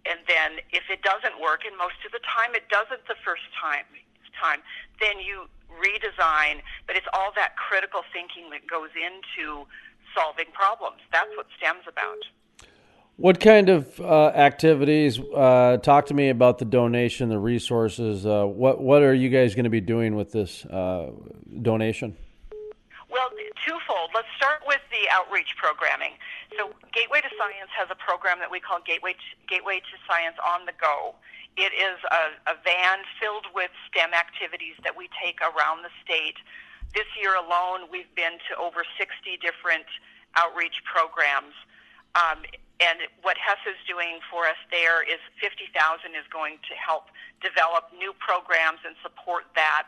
[0.06, 3.46] and then if it doesn't work, and most of the time it doesn't the first
[3.54, 3.86] time,
[4.40, 4.60] time,
[5.00, 6.62] then you redesign.
[6.88, 9.66] But it's all that critical thinking that goes into
[10.16, 11.02] solving problems.
[11.12, 12.18] That's what STEM's about.
[13.18, 15.20] What kind of uh, activities?
[15.20, 18.26] Uh, talk to me about the donation, the resources.
[18.26, 21.12] Uh, what what are you guys going to be doing with this uh,
[21.62, 22.16] donation?
[23.12, 23.30] Well,
[23.66, 24.10] twofold.
[24.16, 26.18] Let's start with the outreach programming.
[26.58, 30.36] So, Gateway to Science has a program that we call Gateway to, Gateway to Science
[30.42, 31.16] on the Go.
[31.58, 36.40] It is a, a van filled with STEM activities that we take around the state.
[36.96, 39.08] This year alone, we've been to over 60
[39.44, 39.88] different
[40.36, 41.56] outreach programs.
[42.16, 42.44] Um,
[42.82, 45.70] and what HESS is doing for us there is 50,000
[46.18, 49.88] is going to help develop new programs and support that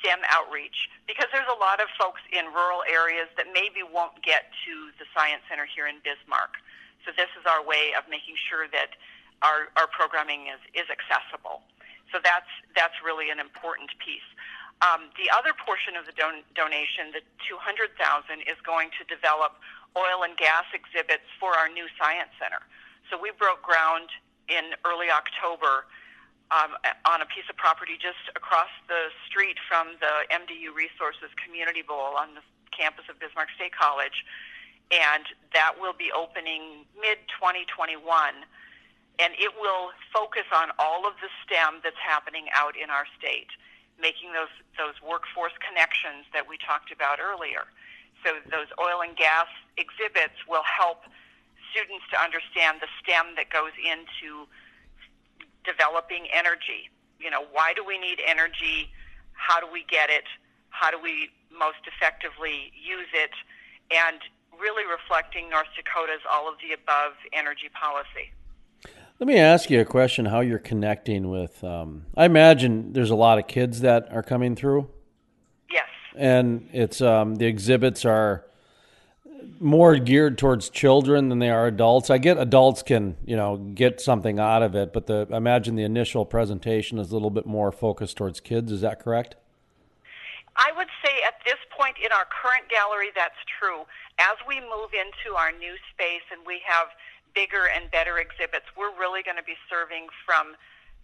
[0.00, 4.50] STEM outreach because there's a lot of folks in rural areas that maybe won't get
[4.66, 6.58] to the Science Center here in Bismarck.
[7.06, 8.98] So this is our way of making sure that
[9.42, 11.62] our, our programming is, is accessible.
[12.12, 14.24] So that's, that's really an important piece.
[14.80, 17.98] Um, the other portion of the don- donation, the 200,000,
[18.46, 19.58] is going to develop
[19.98, 22.62] oil and gas exhibits for our new science center.
[23.10, 24.08] So we broke ground
[24.46, 25.90] in early October
[26.54, 31.82] um, on a piece of property just across the street from the MDU Resources Community
[31.82, 34.24] Bowl on the campus of Bismarck State College.
[34.88, 38.00] And that will be opening mid 2021.
[39.18, 43.50] And it will focus on all of the STEM that's happening out in our state,
[43.98, 47.66] making those, those workforce connections that we talked about earlier.
[48.22, 51.02] So those oil and gas exhibits will help
[51.70, 54.46] students to understand the STEM that goes into
[55.66, 56.90] developing energy.
[57.18, 58.90] You know, why do we need energy?
[59.34, 60.24] How do we get it?
[60.70, 63.34] How do we most effectively use it?
[63.90, 64.22] And
[64.58, 68.34] really reflecting North Dakota's all of the above energy policy.
[69.18, 71.62] Let me ask you a question how you're connecting with.
[71.64, 74.88] Um, I imagine there's a lot of kids that are coming through
[75.70, 75.86] Yes.
[76.14, 78.44] and it's um, the exhibits are
[79.60, 82.10] more geared towards children than they are adults.
[82.10, 85.74] I get adults can you know get something out of it, but the I imagine
[85.74, 88.70] the initial presentation is a little bit more focused towards kids.
[88.70, 89.34] Is that correct?
[90.54, 93.82] I would say at this point in our current gallery, that's true.
[94.18, 96.88] As we move into our new space and we have
[97.34, 100.54] bigger and better exhibits, we're really going to be serving from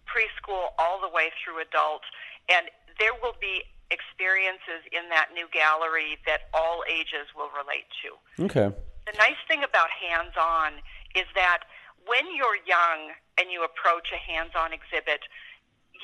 [0.05, 2.05] preschool all the way through adult,
[2.49, 2.69] and
[2.99, 8.09] there will be experiences in that new gallery that all ages will relate to.
[8.49, 8.73] Okay.
[9.05, 10.81] The nice thing about hands on
[11.13, 11.69] is that
[12.05, 15.25] when you're young and you approach a hands on exhibit,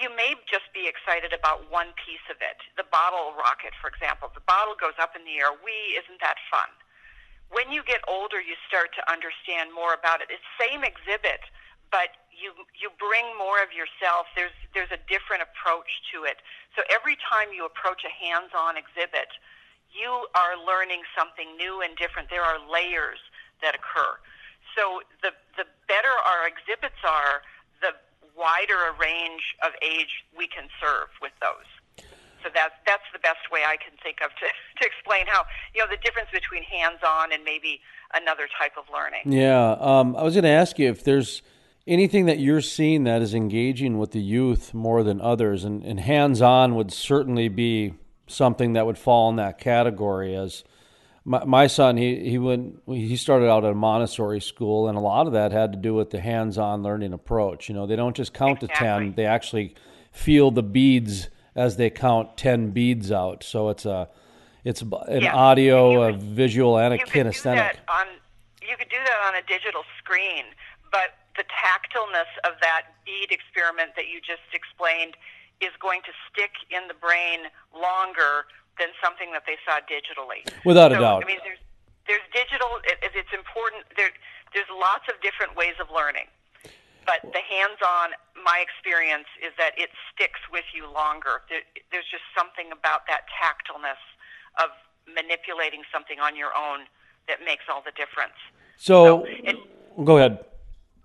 [0.01, 2.57] you may just be excited about one piece of it.
[2.77, 4.29] The bottle rocket, for example.
[4.33, 5.53] The bottle goes up in the air.
[5.61, 6.69] Wee, isn't that fun?
[7.51, 10.31] When you get older, you start to understand more about it.
[10.31, 11.43] It's same exhibit,
[11.91, 14.31] but you you bring more of yourself.
[14.39, 16.39] There's there's a different approach to it.
[16.75, 19.27] So every time you approach a hands-on exhibit,
[19.91, 22.31] you are learning something new and different.
[22.31, 23.19] There are layers
[23.59, 24.15] that occur.
[24.75, 27.43] So the the better our exhibits are,
[27.83, 27.91] the
[28.31, 31.67] wider a range of age we can serve with those.
[32.41, 34.47] So that's that's the best way I can think of to,
[34.81, 37.81] to explain how you know the difference between hands-on and maybe
[38.13, 39.21] another type of learning.
[39.25, 41.41] Yeah, um, I was going to ask you if there's
[41.87, 45.99] anything that you're seeing that is engaging with the youth more than others, and, and
[45.99, 47.93] hands on would certainly be
[48.27, 50.35] something that would fall in that category.
[50.35, 50.63] As
[51.25, 55.01] my, my son, he he went he started out at a Montessori school, and a
[55.01, 57.69] lot of that had to do with the hands on learning approach.
[57.69, 58.87] You know, they don't just count exactly.
[58.87, 59.75] to ten; they actually
[60.11, 63.43] feel the beads as they count ten beads out.
[63.43, 64.09] So it's a
[64.63, 65.33] it's an yeah.
[65.35, 67.77] audio, a visual, and a you kinesthetic.
[67.89, 68.07] on,
[68.61, 70.45] you could do that on a digital screen,
[70.91, 75.15] but the tactileness of that bead experiment that you just explained
[75.61, 78.45] is going to stick in the brain longer
[78.77, 80.45] than something that they saw digitally.
[80.65, 81.23] Without a doubt.
[81.23, 81.61] I mean, there's
[82.09, 82.81] there's digital.
[82.85, 83.85] It, it- it's important.
[83.95, 84.09] There,
[84.53, 86.27] there's lots of different ways of learning,
[87.05, 88.13] but the hands-on.
[88.41, 91.45] My experience is that it sticks with you longer.
[91.45, 91.61] There,
[91.93, 94.01] there's just something about that tactileness
[94.59, 94.69] of
[95.07, 96.87] manipulating something on your own
[97.27, 98.37] that makes all the difference.
[98.77, 99.57] So, it-
[100.03, 100.43] go ahead.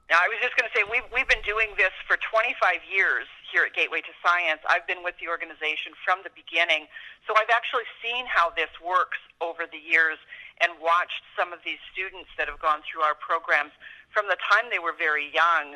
[0.06, 3.26] Now, I was just going to say we've we've been doing this for 25 years
[3.50, 4.62] here at Gateway to Science.
[4.70, 6.86] I've been with the organization from the beginning,
[7.26, 10.22] so I've actually seen how this works over the years
[10.62, 13.74] and watched some of these students that have gone through our programs
[14.14, 15.74] from the time they were very young,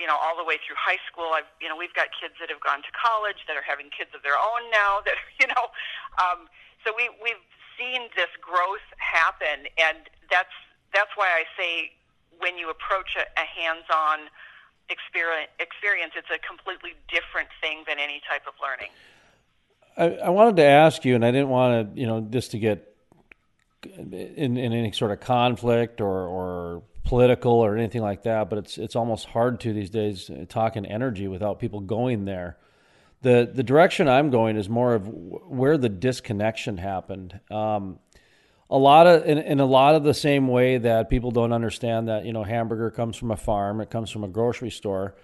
[0.00, 1.36] you know, all the way through high school.
[1.36, 4.16] I've you know we've got kids that have gone to college that are having kids
[4.16, 5.04] of their own now.
[5.04, 5.68] That you know,
[6.16, 6.48] um,
[6.84, 7.44] so we we've
[7.78, 9.98] seen this growth happen, and
[10.30, 10.54] that's
[10.92, 11.92] that's why I say
[12.38, 14.28] when you approach a, a hands-on
[14.88, 18.90] experience, experience, it's a completely different thing than any type of learning.
[19.96, 22.58] I, I wanted to ask you, and I didn't want to, you know, this to
[22.58, 22.94] get
[23.82, 28.48] in, in any sort of conflict or, or political or anything like that.
[28.48, 32.56] But it's it's almost hard to these days talking energy without people going there.
[33.22, 37.38] The the direction I'm going is more of where the disconnection happened.
[37.50, 37.98] Um,
[38.68, 42.08] a lot of in, in a lot of the same way that people don't understand
[42.08, 45.14] that you know hamburger comes from a farm, it comes from a grocery store.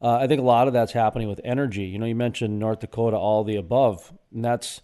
[0.00, 1.84] Uh, I think a lot of that's happening with energy.
[1.84, 4.80] You know, you mentioned North Dakota, all the above, and that's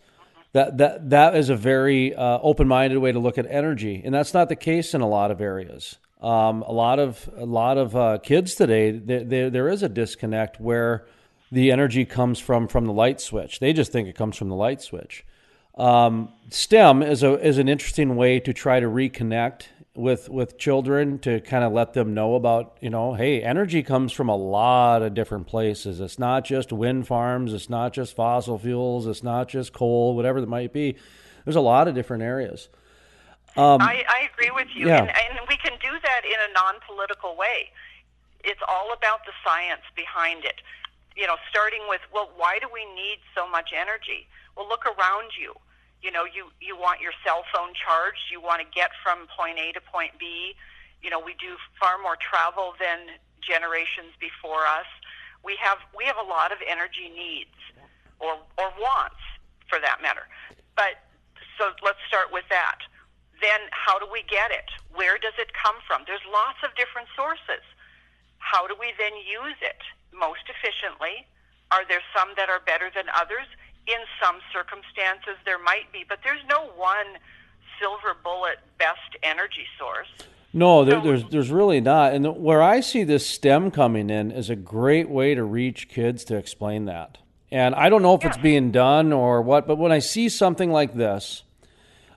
[0.52, 4.34] that that that is a very uh, open-minded way to look at energy, and that's
[4.34, 5.98] not the case in a lot of areas.
[6.20, 9.88] Um, a lot of a lot of uh, kids today, there, there there is a
[9.88, 11.06] disconnect where
[11.54, 13.60] the energy comes from from the light switch.
[13.60, 15.24] They just think it comes from the light switch.
[15.76, 21.18] Um, STEM is a is an interesting way to try to reconnect with with children
[21.20, 25.02] to kind of let them know about you know hey energy comes from a lot
[25.02, 29.48] of different places it's not just wind farms it's not just fossil fuels it's not
[29.48, 30.96] just coal whatever it might be
[31.44, 32.68] there's a lot of different areas
[33.80, 35.02] I, I agree with you, yeah.
[35.02, 37.70] and, and we can do that in a non-political way.
[38.42, 40.60] It's all about the science behind it.
[41.16, 44.26] You know, starting with, well, why do we need so much energy?
[44.56, 45.54] Well, look around you.
[46.02, 48.28] You know, you you want your cell phone charged.
[48.30, 50.52] You want to get from point A to point B.
[51.00, 54.84] You know, we do far more travel than generations before us.
[55.40, 57.56] We have we have a lot of energy needs,
[58.20, 59.22] or or wants,
[59.64, 60.28] for that matter.
[60.76, 61.00] But
[61.56, 62.84] so let's start with that.
[63.40, 64.68] Then how do we get it?
[64.92, 66.04] Where does it come from?
[66.06, 67.64] There's lots of different sources.
[68.44, 69.80] How do we then use it
[70.18, 71.26] most efficiently?
[71.70, 73.46] Are there some that are better than others?
[73.86, 77.18] In some circumstances, there might be, but there's no one
[77.80, 80.08] silver bullet best energy source.
[80.52, 82.14] No, there, there's there's really not.
[82.14, 86.24] And where I see this STEM coming in is a great way to reach kids
[86.26, 87.18] to explain that.
[87.50, 90.70] And I don't know if it's being done or what, but when I see something
[90.70, 91.42] like this,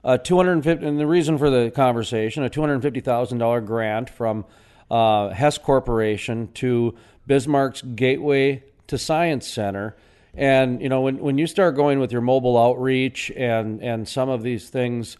[0.04, 4.44] uh, 250, and the reason for the conversation, a $250,000 grant from
[4.90, 6.94] uh, Hess Corporation to
[7.26, 9.96] Bismarck's Gateway to Science Center.
[10.34, 14.28] And, you know, when, when you start going with your mobile outreach and, and some
[14.28, 15.16] of these things,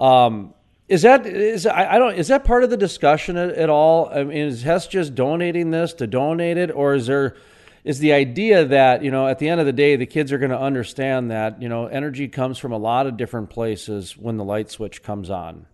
[0.00, 0.54] um,
[0.88, 4.08] is that is I, I don't is that part of the discussion at, at all?
[4.10, 7.36] I mean, is Hess just donating this to donate it, or is there
[7.84, 10.38] is the idea that you know at the end of the day the kids are
[10.38, 14.36] going to understand that you know energy comes from a lot of different places when
[14.36, 15.66] the light switch comes on?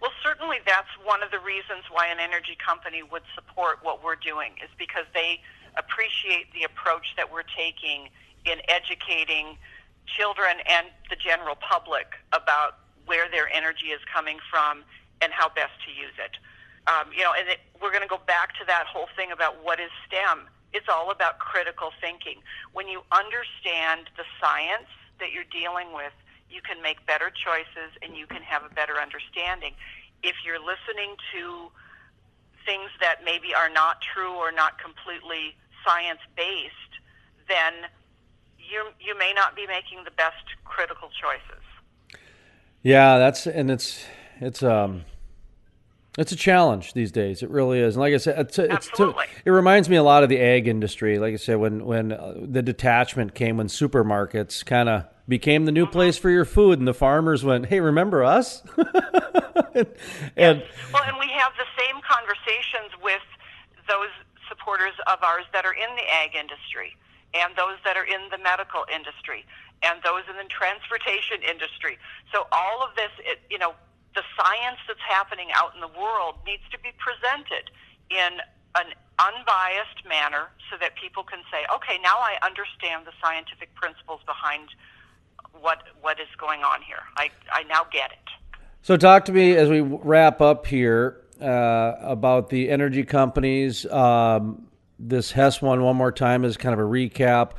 [0.00, 4.14] Well, certainly that's one of the reasons why an energy company would support what we're
[4.14, 5.42] doing is because they
[5.74, 8.06] appreciate the approach that we're taking
[8.46, 9.58] in educating
[10.06, 14.86] children and the general public about where their energy is coming from
[15.22, 16.38] and how best to use it.
[16.86, 19.58] Um, you know, and it, we're going to go back to that whole thing about
[19.66, 20.46] what is STEM.
[20.72, 22.38] It's all about critical thinking.
[22.72, 24.88] When you understand the science
[25.18, 26.14] that you're dealing with,
[26.50, 29.74] you can make better choices and you can have a better understanding.
[30.22, 31.70] If you're listening to
[32.66, 36.92] things that maybe are not true or not completely science based,
[37.48, 37.88] then
[38.58, 41.64] you you may not be making the best critical choices.
[42.82, 44.04] Yeah, that's and it's
[44.40, 45.04] it's um
[46.18, 47.42] it's a challenge these days.
[47.42, 47.94] It really is.
[47.94, 49.26] And like I said, it's, it's Absolutely.
[49.44, 51.18] it reminds me a lot of the ag industry.
[51.18, 55.72] Like I said, when when uh, the detachment came, when supermarkets kind of became the
[55.72, 58.62] new place for your food, and the farmers went, "Hey, remember us?"
[60.36, 60.62] and,
[60.92, 63.22] Well, and we have the same conversations with
[63.88, 64.12] those
[64.48, 66.96] supporters of ours that are in the ag industry,
[67.34, 69.46] and those that are in the medical industry,
[69.82, 71.98] and those in the transportation industry.
[72.34, 73.74] So all of this, it, you know,
[74.14, 77.70] the science that's happening out in the world needs to be presented
[78.10, 78.42] in
[78.74, 84.20] an unbiased manner so that people can say, okay, now I understand the scientific principles
[84.26, 84.74] behind
[85.54, 87.02] what what is going on here.
[87.16, 88.28] I, I now get it.
[88.82, 93.84] So, talk to me as we wrap up here uh, about the energy companies.
[93.84, 94.68] Um,
[94.98, 97.52] this Hess one, one more time, is kind of a recap.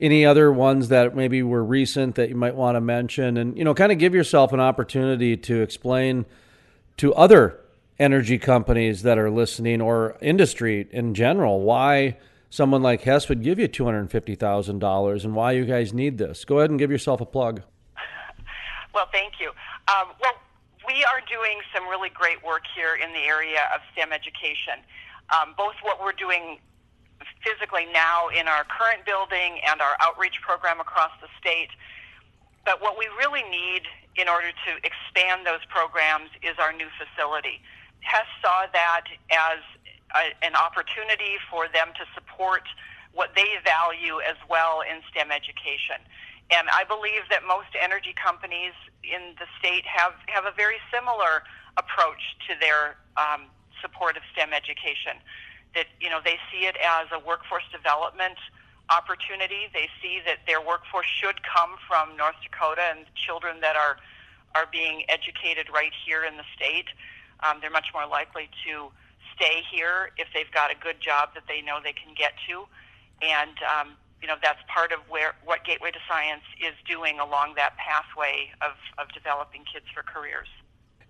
[0.00, 3.64] Any other ones that maybe were recent that you might want to mention, and you
[3.64, 6.26] know, kind of give yourself an opportunity to explain
[6.98, 7.58] to other
[7.98, 12.16] energy companies that are listening or industry in general why
[12.50, 16.44] someone like Hess would give you $250,000 and why you guys need this.
[16.44, 17.62] Go ahead and give yourself a plug.
[18.94, 19.48] Well, thank you.
[19.88, 20.32] Um, well,
[20.88, 24.80] we are doing some really great work here in the area of STEM education,
[25.28, 26.56] um, both what we're doing
[27.44, 31.68] physically now in our current building and our outreach program across the state.
[32.64, 33.84] But what we really need
[34.16, 37.60] in order to expand those programs is our new facility.
[38.00, 39.60] Hess saw that as
[40.16, 42.64] a, an opportunity for them to support
[43.12, 46.00] what they value as well in STEM education.
[46.50, 48.72] And I believe that most energy companies
[49.04, 51.44] in the state have, have a very similar
[51.76, 55.20] approach to their um, support of STEM education.
[55.74, 58.40] That you know they see it as a workforce development
[58.88, 59.68] opportunity.
[59.72, 63.98] They see that their workforce should come from North Dakota and children that are
[64.54, 66.88] are being educated right here in the state.
[67.44, 68.88] Um, they're much more likely to
[69.36, 72.64] stay here if they've got a good job that they know they can get to,
[73.20, 77.54] and um, you know that's part of where what Gateway to Science is doing along
[77.56, 80.48] that pathway of, of developing kids for careers.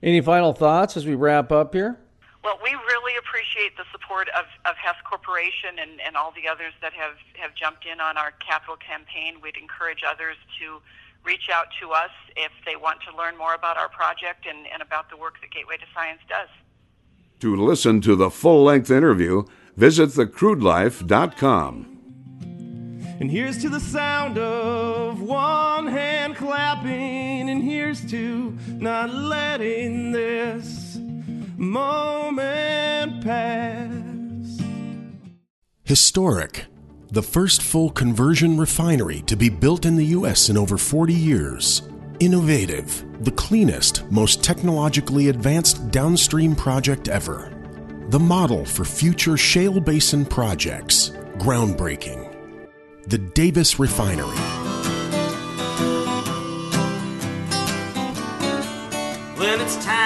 [0.03, 1.99] Any final thoughts as we wrap up here?
[2.45, 6.73] Well, we really appreciate the support of, of Hess Corporation and, and all the others
[6.81, 9.41] that have, have jumped in on our capital campaign.
[9.43, 10.81] We'd encourage others to
[11.25, 14.81] reach out to us if they want to learn more about our project and, and
[14.81, 16.49] about the work that Gateway to Science does.
[17.41, 19.45] To listen to the full length interview,
[19.77, 21.97] visit thecrudelife.com.
[23.21, 30.99] And here's to the sound of one hand clapping, and here's to not letting this
[31.57, 34.61] moment pass.
[35.83, 36.66] Historic.
[37.11, 40.51] The first full conversion refinery to be built in the U.S.
[40.51, 41.83] in over 40 years.
[42.21, 43.05] Innovative.
[43.25, 47.53] The cleanest, most technologically advanced downstream project ever.
[48.11, 51.11] The model for future shale basin projects.
[51.39, 52.28] Groundbreaking.
[53.09, 54.37] The Davis Refinery.
[59.39, 59.97] Well, it's time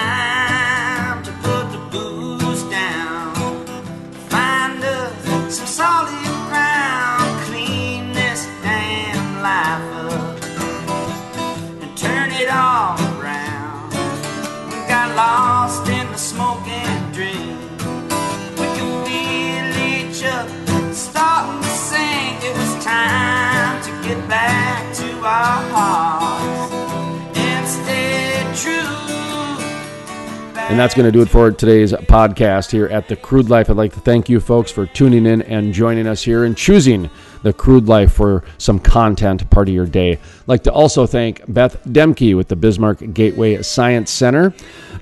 [30.73, 33.69] and that's going to do it for today's podcast here at The Crude Life.
[33.69, 37.11] I'd like to thank you folks for tuning in and joining us here and choosing
[37.43, 40.13] The Crude Life for some content part of your day.
[40.13, 44.53] I'd like to also thank Beth Demke with the Bismarck Gateway Science Center.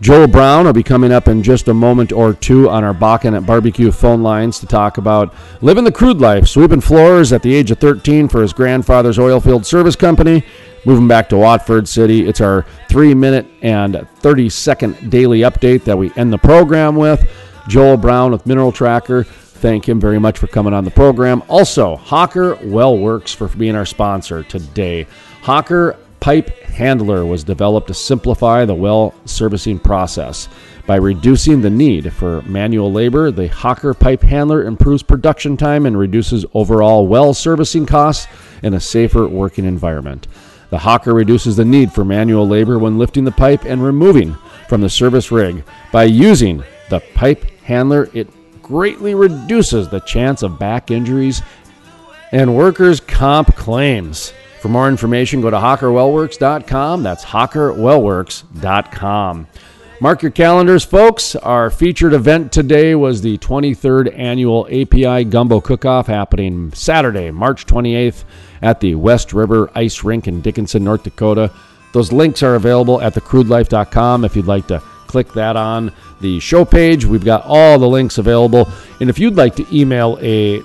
[0.00, 3.36] Joel Brown will be coming up in just a moment or two on our Bakken
[3.36, 7.54] at Barbecue phone lines to talk about living the crude life, sweeping floors at the
[7.54, 10.44] age of 13 for his grandfather's oil field service company.
[10.86, 15.98] Moving back to Watford City, it's our three minute and 30 second daily update that
[15.98, 17.28] we end the program with.
[17.68, 19.26] Joel Brown with Mineral Tracker.
[19.60, 21.42] Thank him very much for coming on the program.
[21.46, 25.06] Also, Hawker Well Works for being our sponsor today.
[25.42, 30.48] Hawker Pipe Handler was developed to simplify the well servicing process.
[30.86, 35.98] By reducing the need for manual labor, the Hawker Pipe Handler improves production time and
[35.98, 38.28] reduces overall well servicing costs
[38.62, 40.26] in a safer working environment.
[40.70, 44.38] The Hawker reduces the need for manual labor when lifting the pipe and removing
[44.70, 45.64] from the service rig.
[45.92, 48.28] By using the pipe handler, it
[48.70, 51.42] greatly reduces the chance of back injuries
[52.30, 54.32] and workers' comp claims.
[54.60, 57.02] For more information, go to hawkerwellworks.com.
[57.02, 59.48] That's hawkerwellworks.com.
[60.00, 61.34] Mark your calendars, folks.
[61.34, 68.22] Our featured event today was the 23rd annual API Gumbo Cook-Off happening Saturday, March 28th
[68.62, 71.50] at the West River Ice Rink in Dickinson, North Dakota.
[71.92, 74.80] Those links are available at thecrudelife.com if you'd like to
[75.10, 77.04] click that on the show page.
[77.04, 78.68] We've got all the links available.
[79.00, 80.62] And if you'd like to email a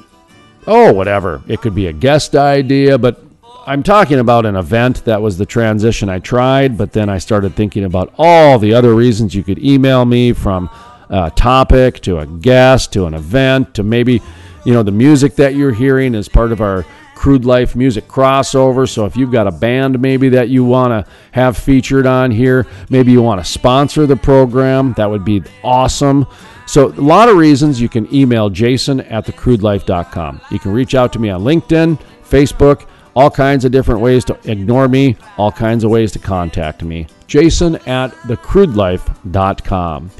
[0.67, 1.41] oh, whatever.
[1.47, 3.21] It could be a guest idea, but
[3.67, 7.55] I'm talking about an event that was the transition I tried, but then I started
[7.55, 10.69] thinking about all the other reasons you could email me from
[11.09, 14.21] a topic, to a guest, to an event, to maybe,
[14.65, 16.85] you know, the music that you're hearing as part of our
[17.15, 18.87] Crude Life music crossover.
[18.87, 22.67] So if you've got a band maybe that you want to have featured on here,
[22.89, 26.27] maybe you want to sponsor the program, that would be awesome.
[26.67, 30.41] So, a lot of reasons you can email jason at thecrudelife.com.
[30.49, 34.39] You can reach out to me on LinkedIn, Facebook, all kinds of different ways to
[34.49, 37.07] ignore me, all kinds of ways to contact me.
[37.27, 40.11] Jason at thecrudelife.com.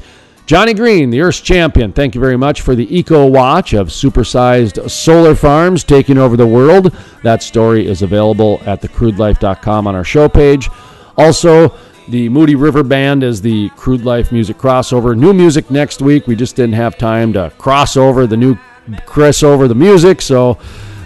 [0.46, 4.88] Johnny Green, the Earth's champion, thank you very much for the Eco Watch of supersized
[4.88, 6.96] solar farms taking over the world.
[7.24, 10.70] That story is available at thecrudelife.com on our show page.
[11.16, 11.76] Also,
[12.06, 15.18] the Moody River Band is the Crude Life music crossover.
[15.18, 16.28] New music next week.
[16.28, 18.56] We just didn't have time to cross over the new
[19.04, 20.58] Chris over the music, so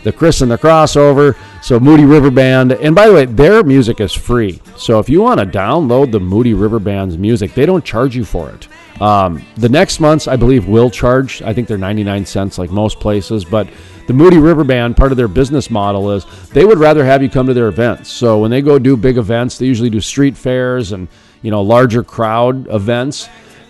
[0.04, 1.34] the Chris and the crossover.
[1.62, 4.60] So Moody River Band, and by the way, their music is free.
[4.76, 8.24] So if you want to download the Moody River Band's music, they don't charge you
[8.24, 8.66] for it.
[9.00, 11.42] Um, the next months, I believe, will charge.
[11.42, 13.44] I think they're 99 cents, like most places.
[13.44, 13.68] But
[14.06, 17.30] the Moody River Band, part of their business model is they would rather have you
[17.30, 18.10] come to their events.
[18.10, 21.08] So when they go do big events, they usually do street fairs and
[21.42, 23.28] you know larger crowd events.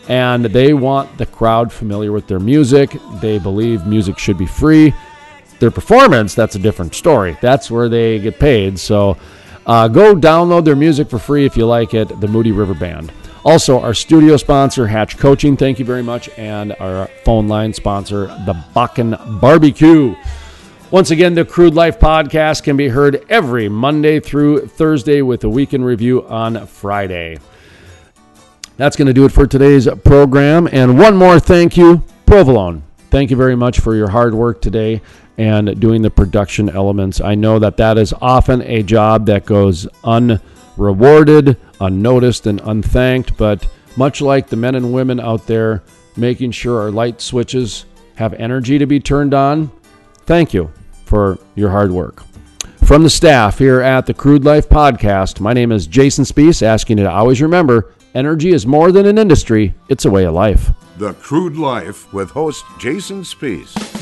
[0.09, 2.97] And they want the crowd familiar with their music.
[3.21, 4.93] They believe music should be free.
[5.61, 7.37] Their performance, that's a different story.
[7.41, 8.79] That's where they get paid.
[8.79, 9.17] So
[9.67, 13.13] uh, go download their music for free if you like it, the Moody River Band.
[13.45, 18.27] Also, our studio sponsor, Hatch Coaching, thank you very much, and our phone line sponsor,
[18.47, 20.15] the Bakken Barbecue.
[20.91, 25.49] Once again, the Crude Life podcast can be heard every Monday through Thursday with a
[25.49, 27.39] weekend review on Friday.
[28.77, 30.69] That's going to do it for today's program.
[30.73, 32.83] And one more thank you, Provolone.
[33.11, 35.01] Thank you very much for your hard work today
[35.41, 37.19] and doing the production elements.
[37.19, 43.67] I know that that is often a job that goes unrewarded, unnoticed, and unthanked, but
[43.97, 45.83] much like the men and women out there
[46.15, 47.87] making sure our light switches
[48.17, 49.73] have energy to be turned on,
[50.27, 50.71] thank you
[51.07, 52.23] for your hard work.
[52.85, 56.99] From the staff here at the Crude Life Podcast, my name is Jason Spiess, asking
[56.99, 60.71] you to always remember energy is more than an industry, it's a way of life.
[60.99, 64.00] The Crude Life with host Jason Spiess.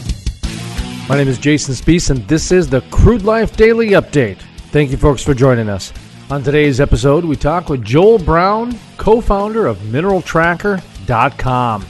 [1.09, 4.39] My name is Jason Spiess, and this is the Crude Life Daily Update.
[4.71, 5.91] Thank you, folks, for joining us.
[6.31, 11.87] On today's episode, we talk with Joel Brown, co founder of MineralTracker.com.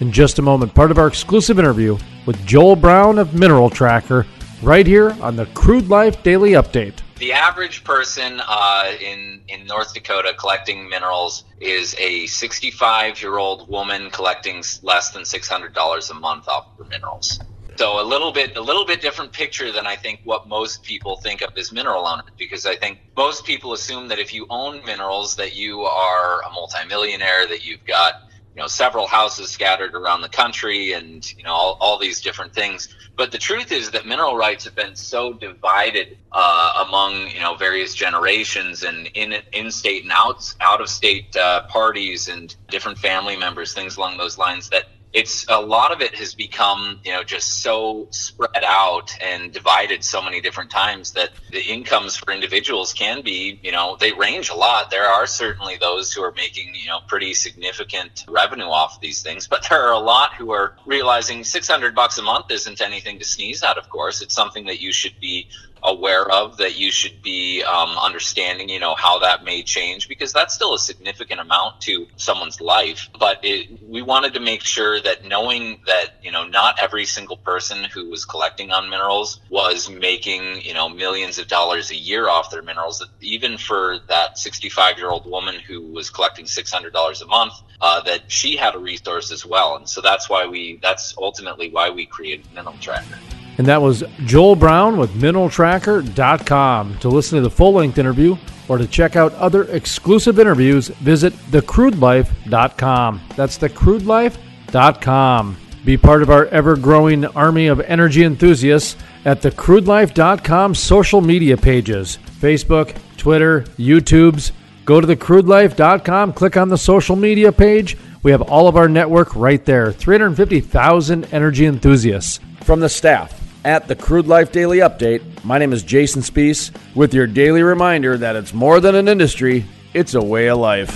[0.00, 1.96] In just a moment, part of our exclusive interview
[2.26, 4.26] with Joel Brown of Mineral Tracker,
[4.62, 6.94] right here on the Crude Life Daily Update.
[7.18, 13.68] the average person uh, in in North Dakota collecting minerals is a 65 year old
[13.68, 17.38] woman collecting less than 600 dollars a month off of minerals.
[17.80, 21.16] So a little bit a little bit different picture than I think what most people
[21.16, 24.84] think of as mineral owners because I think most people assume that if you own
[24.84, 28.16] minerals that you are a multimillionaire that you've got
[28.54, 32.52] you know several houses scattered around the country and you know all, all these different
[32.52, 32.94] things.
[33.16, 37.54] But the truth is that mineral rights have been so divided uh, among you know
[37.54, 42.98] various generations and in in state and out out of state uh, parties and different
[42.98, 47.12] family members things along those lines that it's a lot of it has become you
[47.12, 52.32] know just so spread out and divided so many different times that the incomes for
[52.32, 54.90] individuals can be you know they range a lot.
[54.90, 59.48] There are certainly those who are making you know pretty significant revenue off these things
[59.48, 63.24] but there are a lot who are realizing 600 bucks a month isn't anything to
[63.24, 64.22] sneeze at of course.
[64.22, 65.48] It's something that you should be
[65.82, 70.32] aware of that you should be um, understanding you know how that may change because
[70.32, 73.08] that's still a significant amount to someone's life.
[73.18, 77.36] But it, we wanted to make sure that knowing that you know not every single
[77.36, 82.28] person who was collecting on minerals was making you know millions of dollars a year
[82.28, 83.04] off their minerals.
[83.20, 88.30] Even for that 65 year old woman who was collecting $600 a month uh, that
[88.30, 89.76] she had a resource as well.
[89.76, 93.18] And so that's why we that's ultimately why we created mineral tracker
[93.60, 96.98] And that was Joel Brown with MineralTracker.com.
[97.00, 98.38] To listen to the full length interview
[98.68, 103.20] or to check out other exclusive interviews, visit TheCrudeLife.com.
[103.36, 105.56] That's TheCrudeLife.com.
[105.84, 108.96] Be part of our ever growing army of energy enthusiasts
[109.26, 114.52] at TheCrudeLife.com social media pages Facebook, Twitter, YouTubes.
[114.86, 117.98] Go to TheCrudeLife.com, click on the social media page.
[118.22, 122.40] We have all of our network right there 350,000 energy enthusiasts.
[122.62, 127.12] From the staff at the Crude Life Daily Update, my name is Jason Spiess with
[127.12, 130.88] your daily reminder that it's more than an industry, it's a way of life.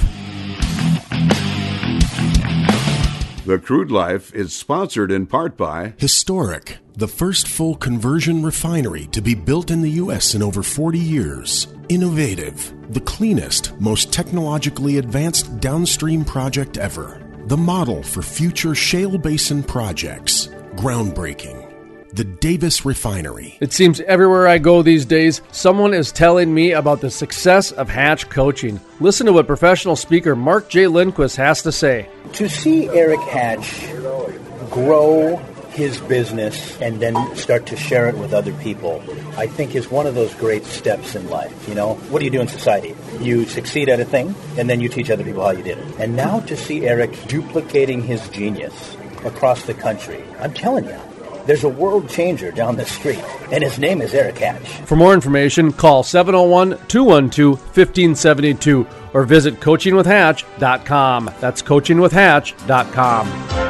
[3.46, 9.20] The Crude Life is sponsored in part by Historic, the first full conversion refinery to
[9.20, 10.34] be built in the U.S.
[10.34, 11.66] in over 40 years.
[11.90, 17.20] Innovative, the cleanest, most technologically advanced downstream project ever.
[17.46, 20.48] the model for future shale basin projects.
[20.76, 21.63] Groundbreaking.
[22.14, 23.58] The Davis Refinery.
[23.58, 27.88] It seems everywhere I go these days, someone is telling me about the success of
[27.88, 28.78] Hatch coaching.
[29.00, 30.86] Listen to what professional speaker Mark J.
[30.86, 32.08] Lindquist has to say.
[32.34, 33.88] To see Eric Hatch
[34.70, 35.38] grow
[35.70, 39.02] his business and then start to share it with other people,
[39.36, 41.68] I think is one of those great steps in life.
[41.68, 42.94] You know, what do you do in society?
[43.18, 45.86] You succeed at a thing, and then you teach other people how you did it.
[45.98, 51.00] And now to see Eric duplicating his genius across the country, I'm telling you,
[51.46, 53.22] there's a world changer down the street,
[53.52, 54.66] and his name is Eric Hatch.
[54.86, 61.30] For more information, call 701 212 1572 or visit coachingwithhatch.com.
[61.40, 63.63] That's coachingwithhatch.com.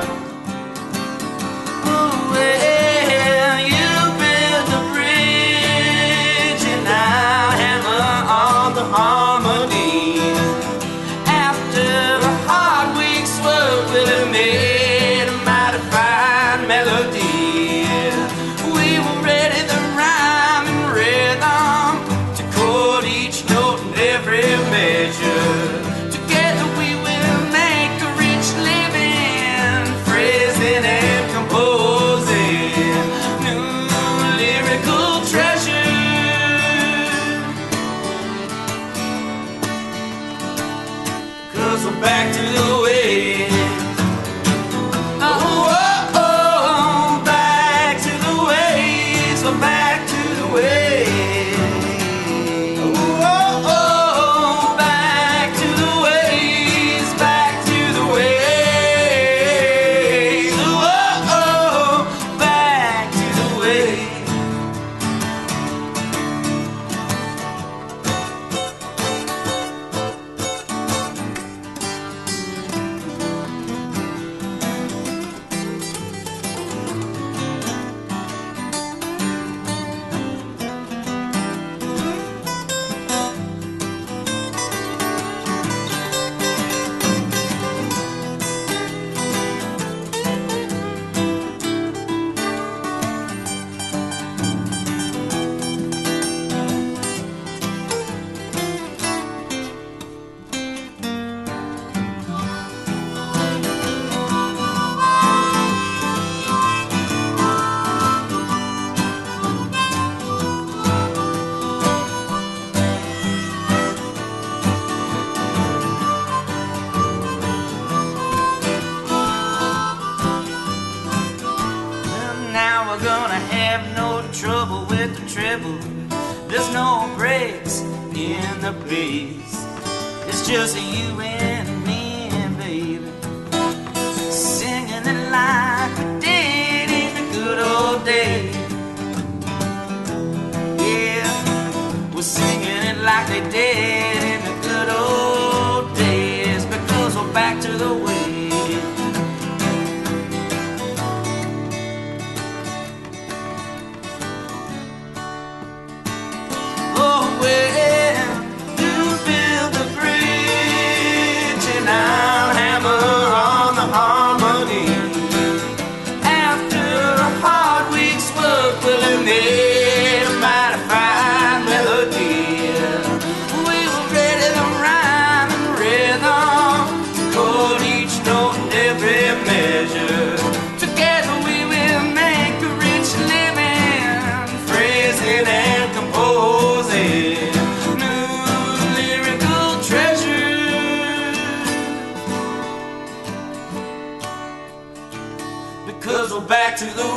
[196.75, 197.14] back to the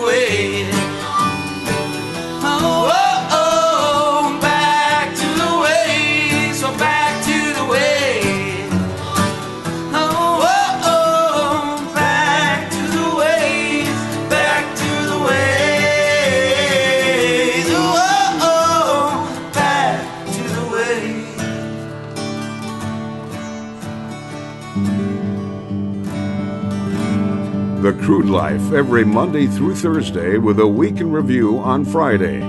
[28.37, 32.39] Life every Monday through Thursday with a week in review on Friday.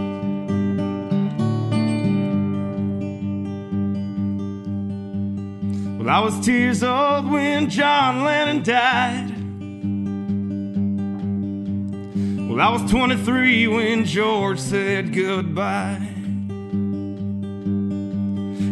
[5.97, 9.31] Well, I was tears old when John Lennon died.
[12.51, 16.07] Well, I was 23 when George said goodbye.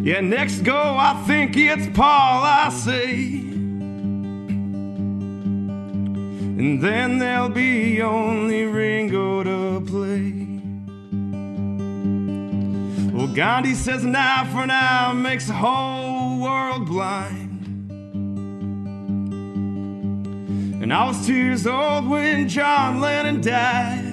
[0.05, 3.36] Yeah, next go, I think it's Paul, I say.
[6.59, 10.33] And then there'll be only Ringo to play.
[13.13, 17.47] Well, Gandhi says an eye for an eye makes the whole world blind.
[20.83, 24.06] And I was two years old when John Lennon died.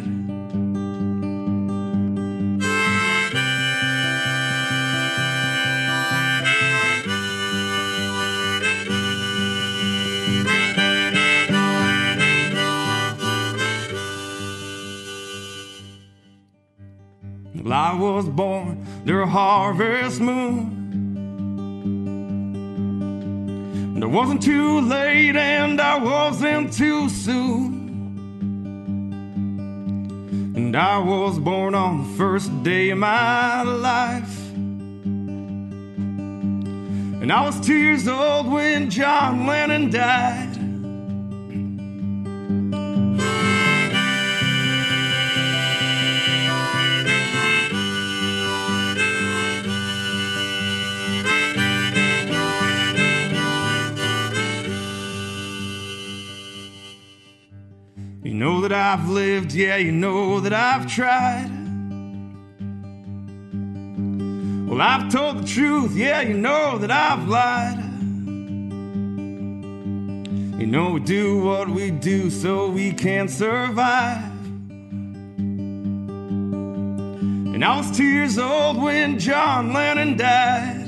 [17.94, 20.66] I was born under a harvest moon.
[23.94, 27.72] And I wasn't too late and I wasn't too soon.
[30.56, 34.40] And I was born on the first day of my life.
[37.22, 40.53] And I was two years old when John Lennon died.
[58.94, 61.50] I've lived, yeah, you know that I've tried.
[64.70, 67.80] Well, I've told the truth, yeah, you know that I've lied.
[70.60, 74.32] You know we do what we do so we can survive.
[77.56, 80.83] And I was two years old when John Lennon died.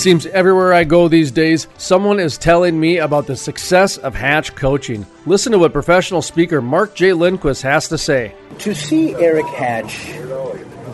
[0.00, 4.54] Seems everywhere I go these days, someone is telling me about the success of Hatch
[4.54, 5.06] coaching.
[5.26, 7.12] Listen to what professional speaker Mark J.
[7.12, 8.34] Lindquist has to say.
[8.60, 10.14] To see Eric Hatch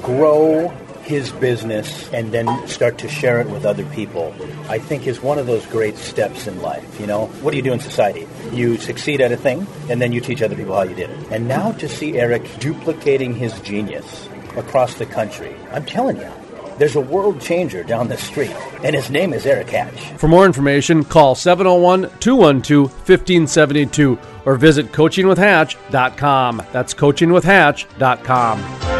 [0.03, 0.69] grow
[1.05, 4.35] his business and then start to share it with other people,
[4.69, 7.01] I think is one of those great steps in life.
[7.01, 8.27] You know, what do you do in society?
[8.53, 11.19] You succeed at a thing, and then you teach other people how you did it.
[11.31, 16.31] And now to see Eric duplicating his genius across the country, I'm telling you,
[16.79, 18.55] there's a world changer down the street,
[18.85, 20.13] and his name is Eric Hatch.
[20.19, 26.63] For more information, call 701 212 1572 or visit coachingwithhatch.com.
[26.73, 28.96] That's coachingwithhatch.com.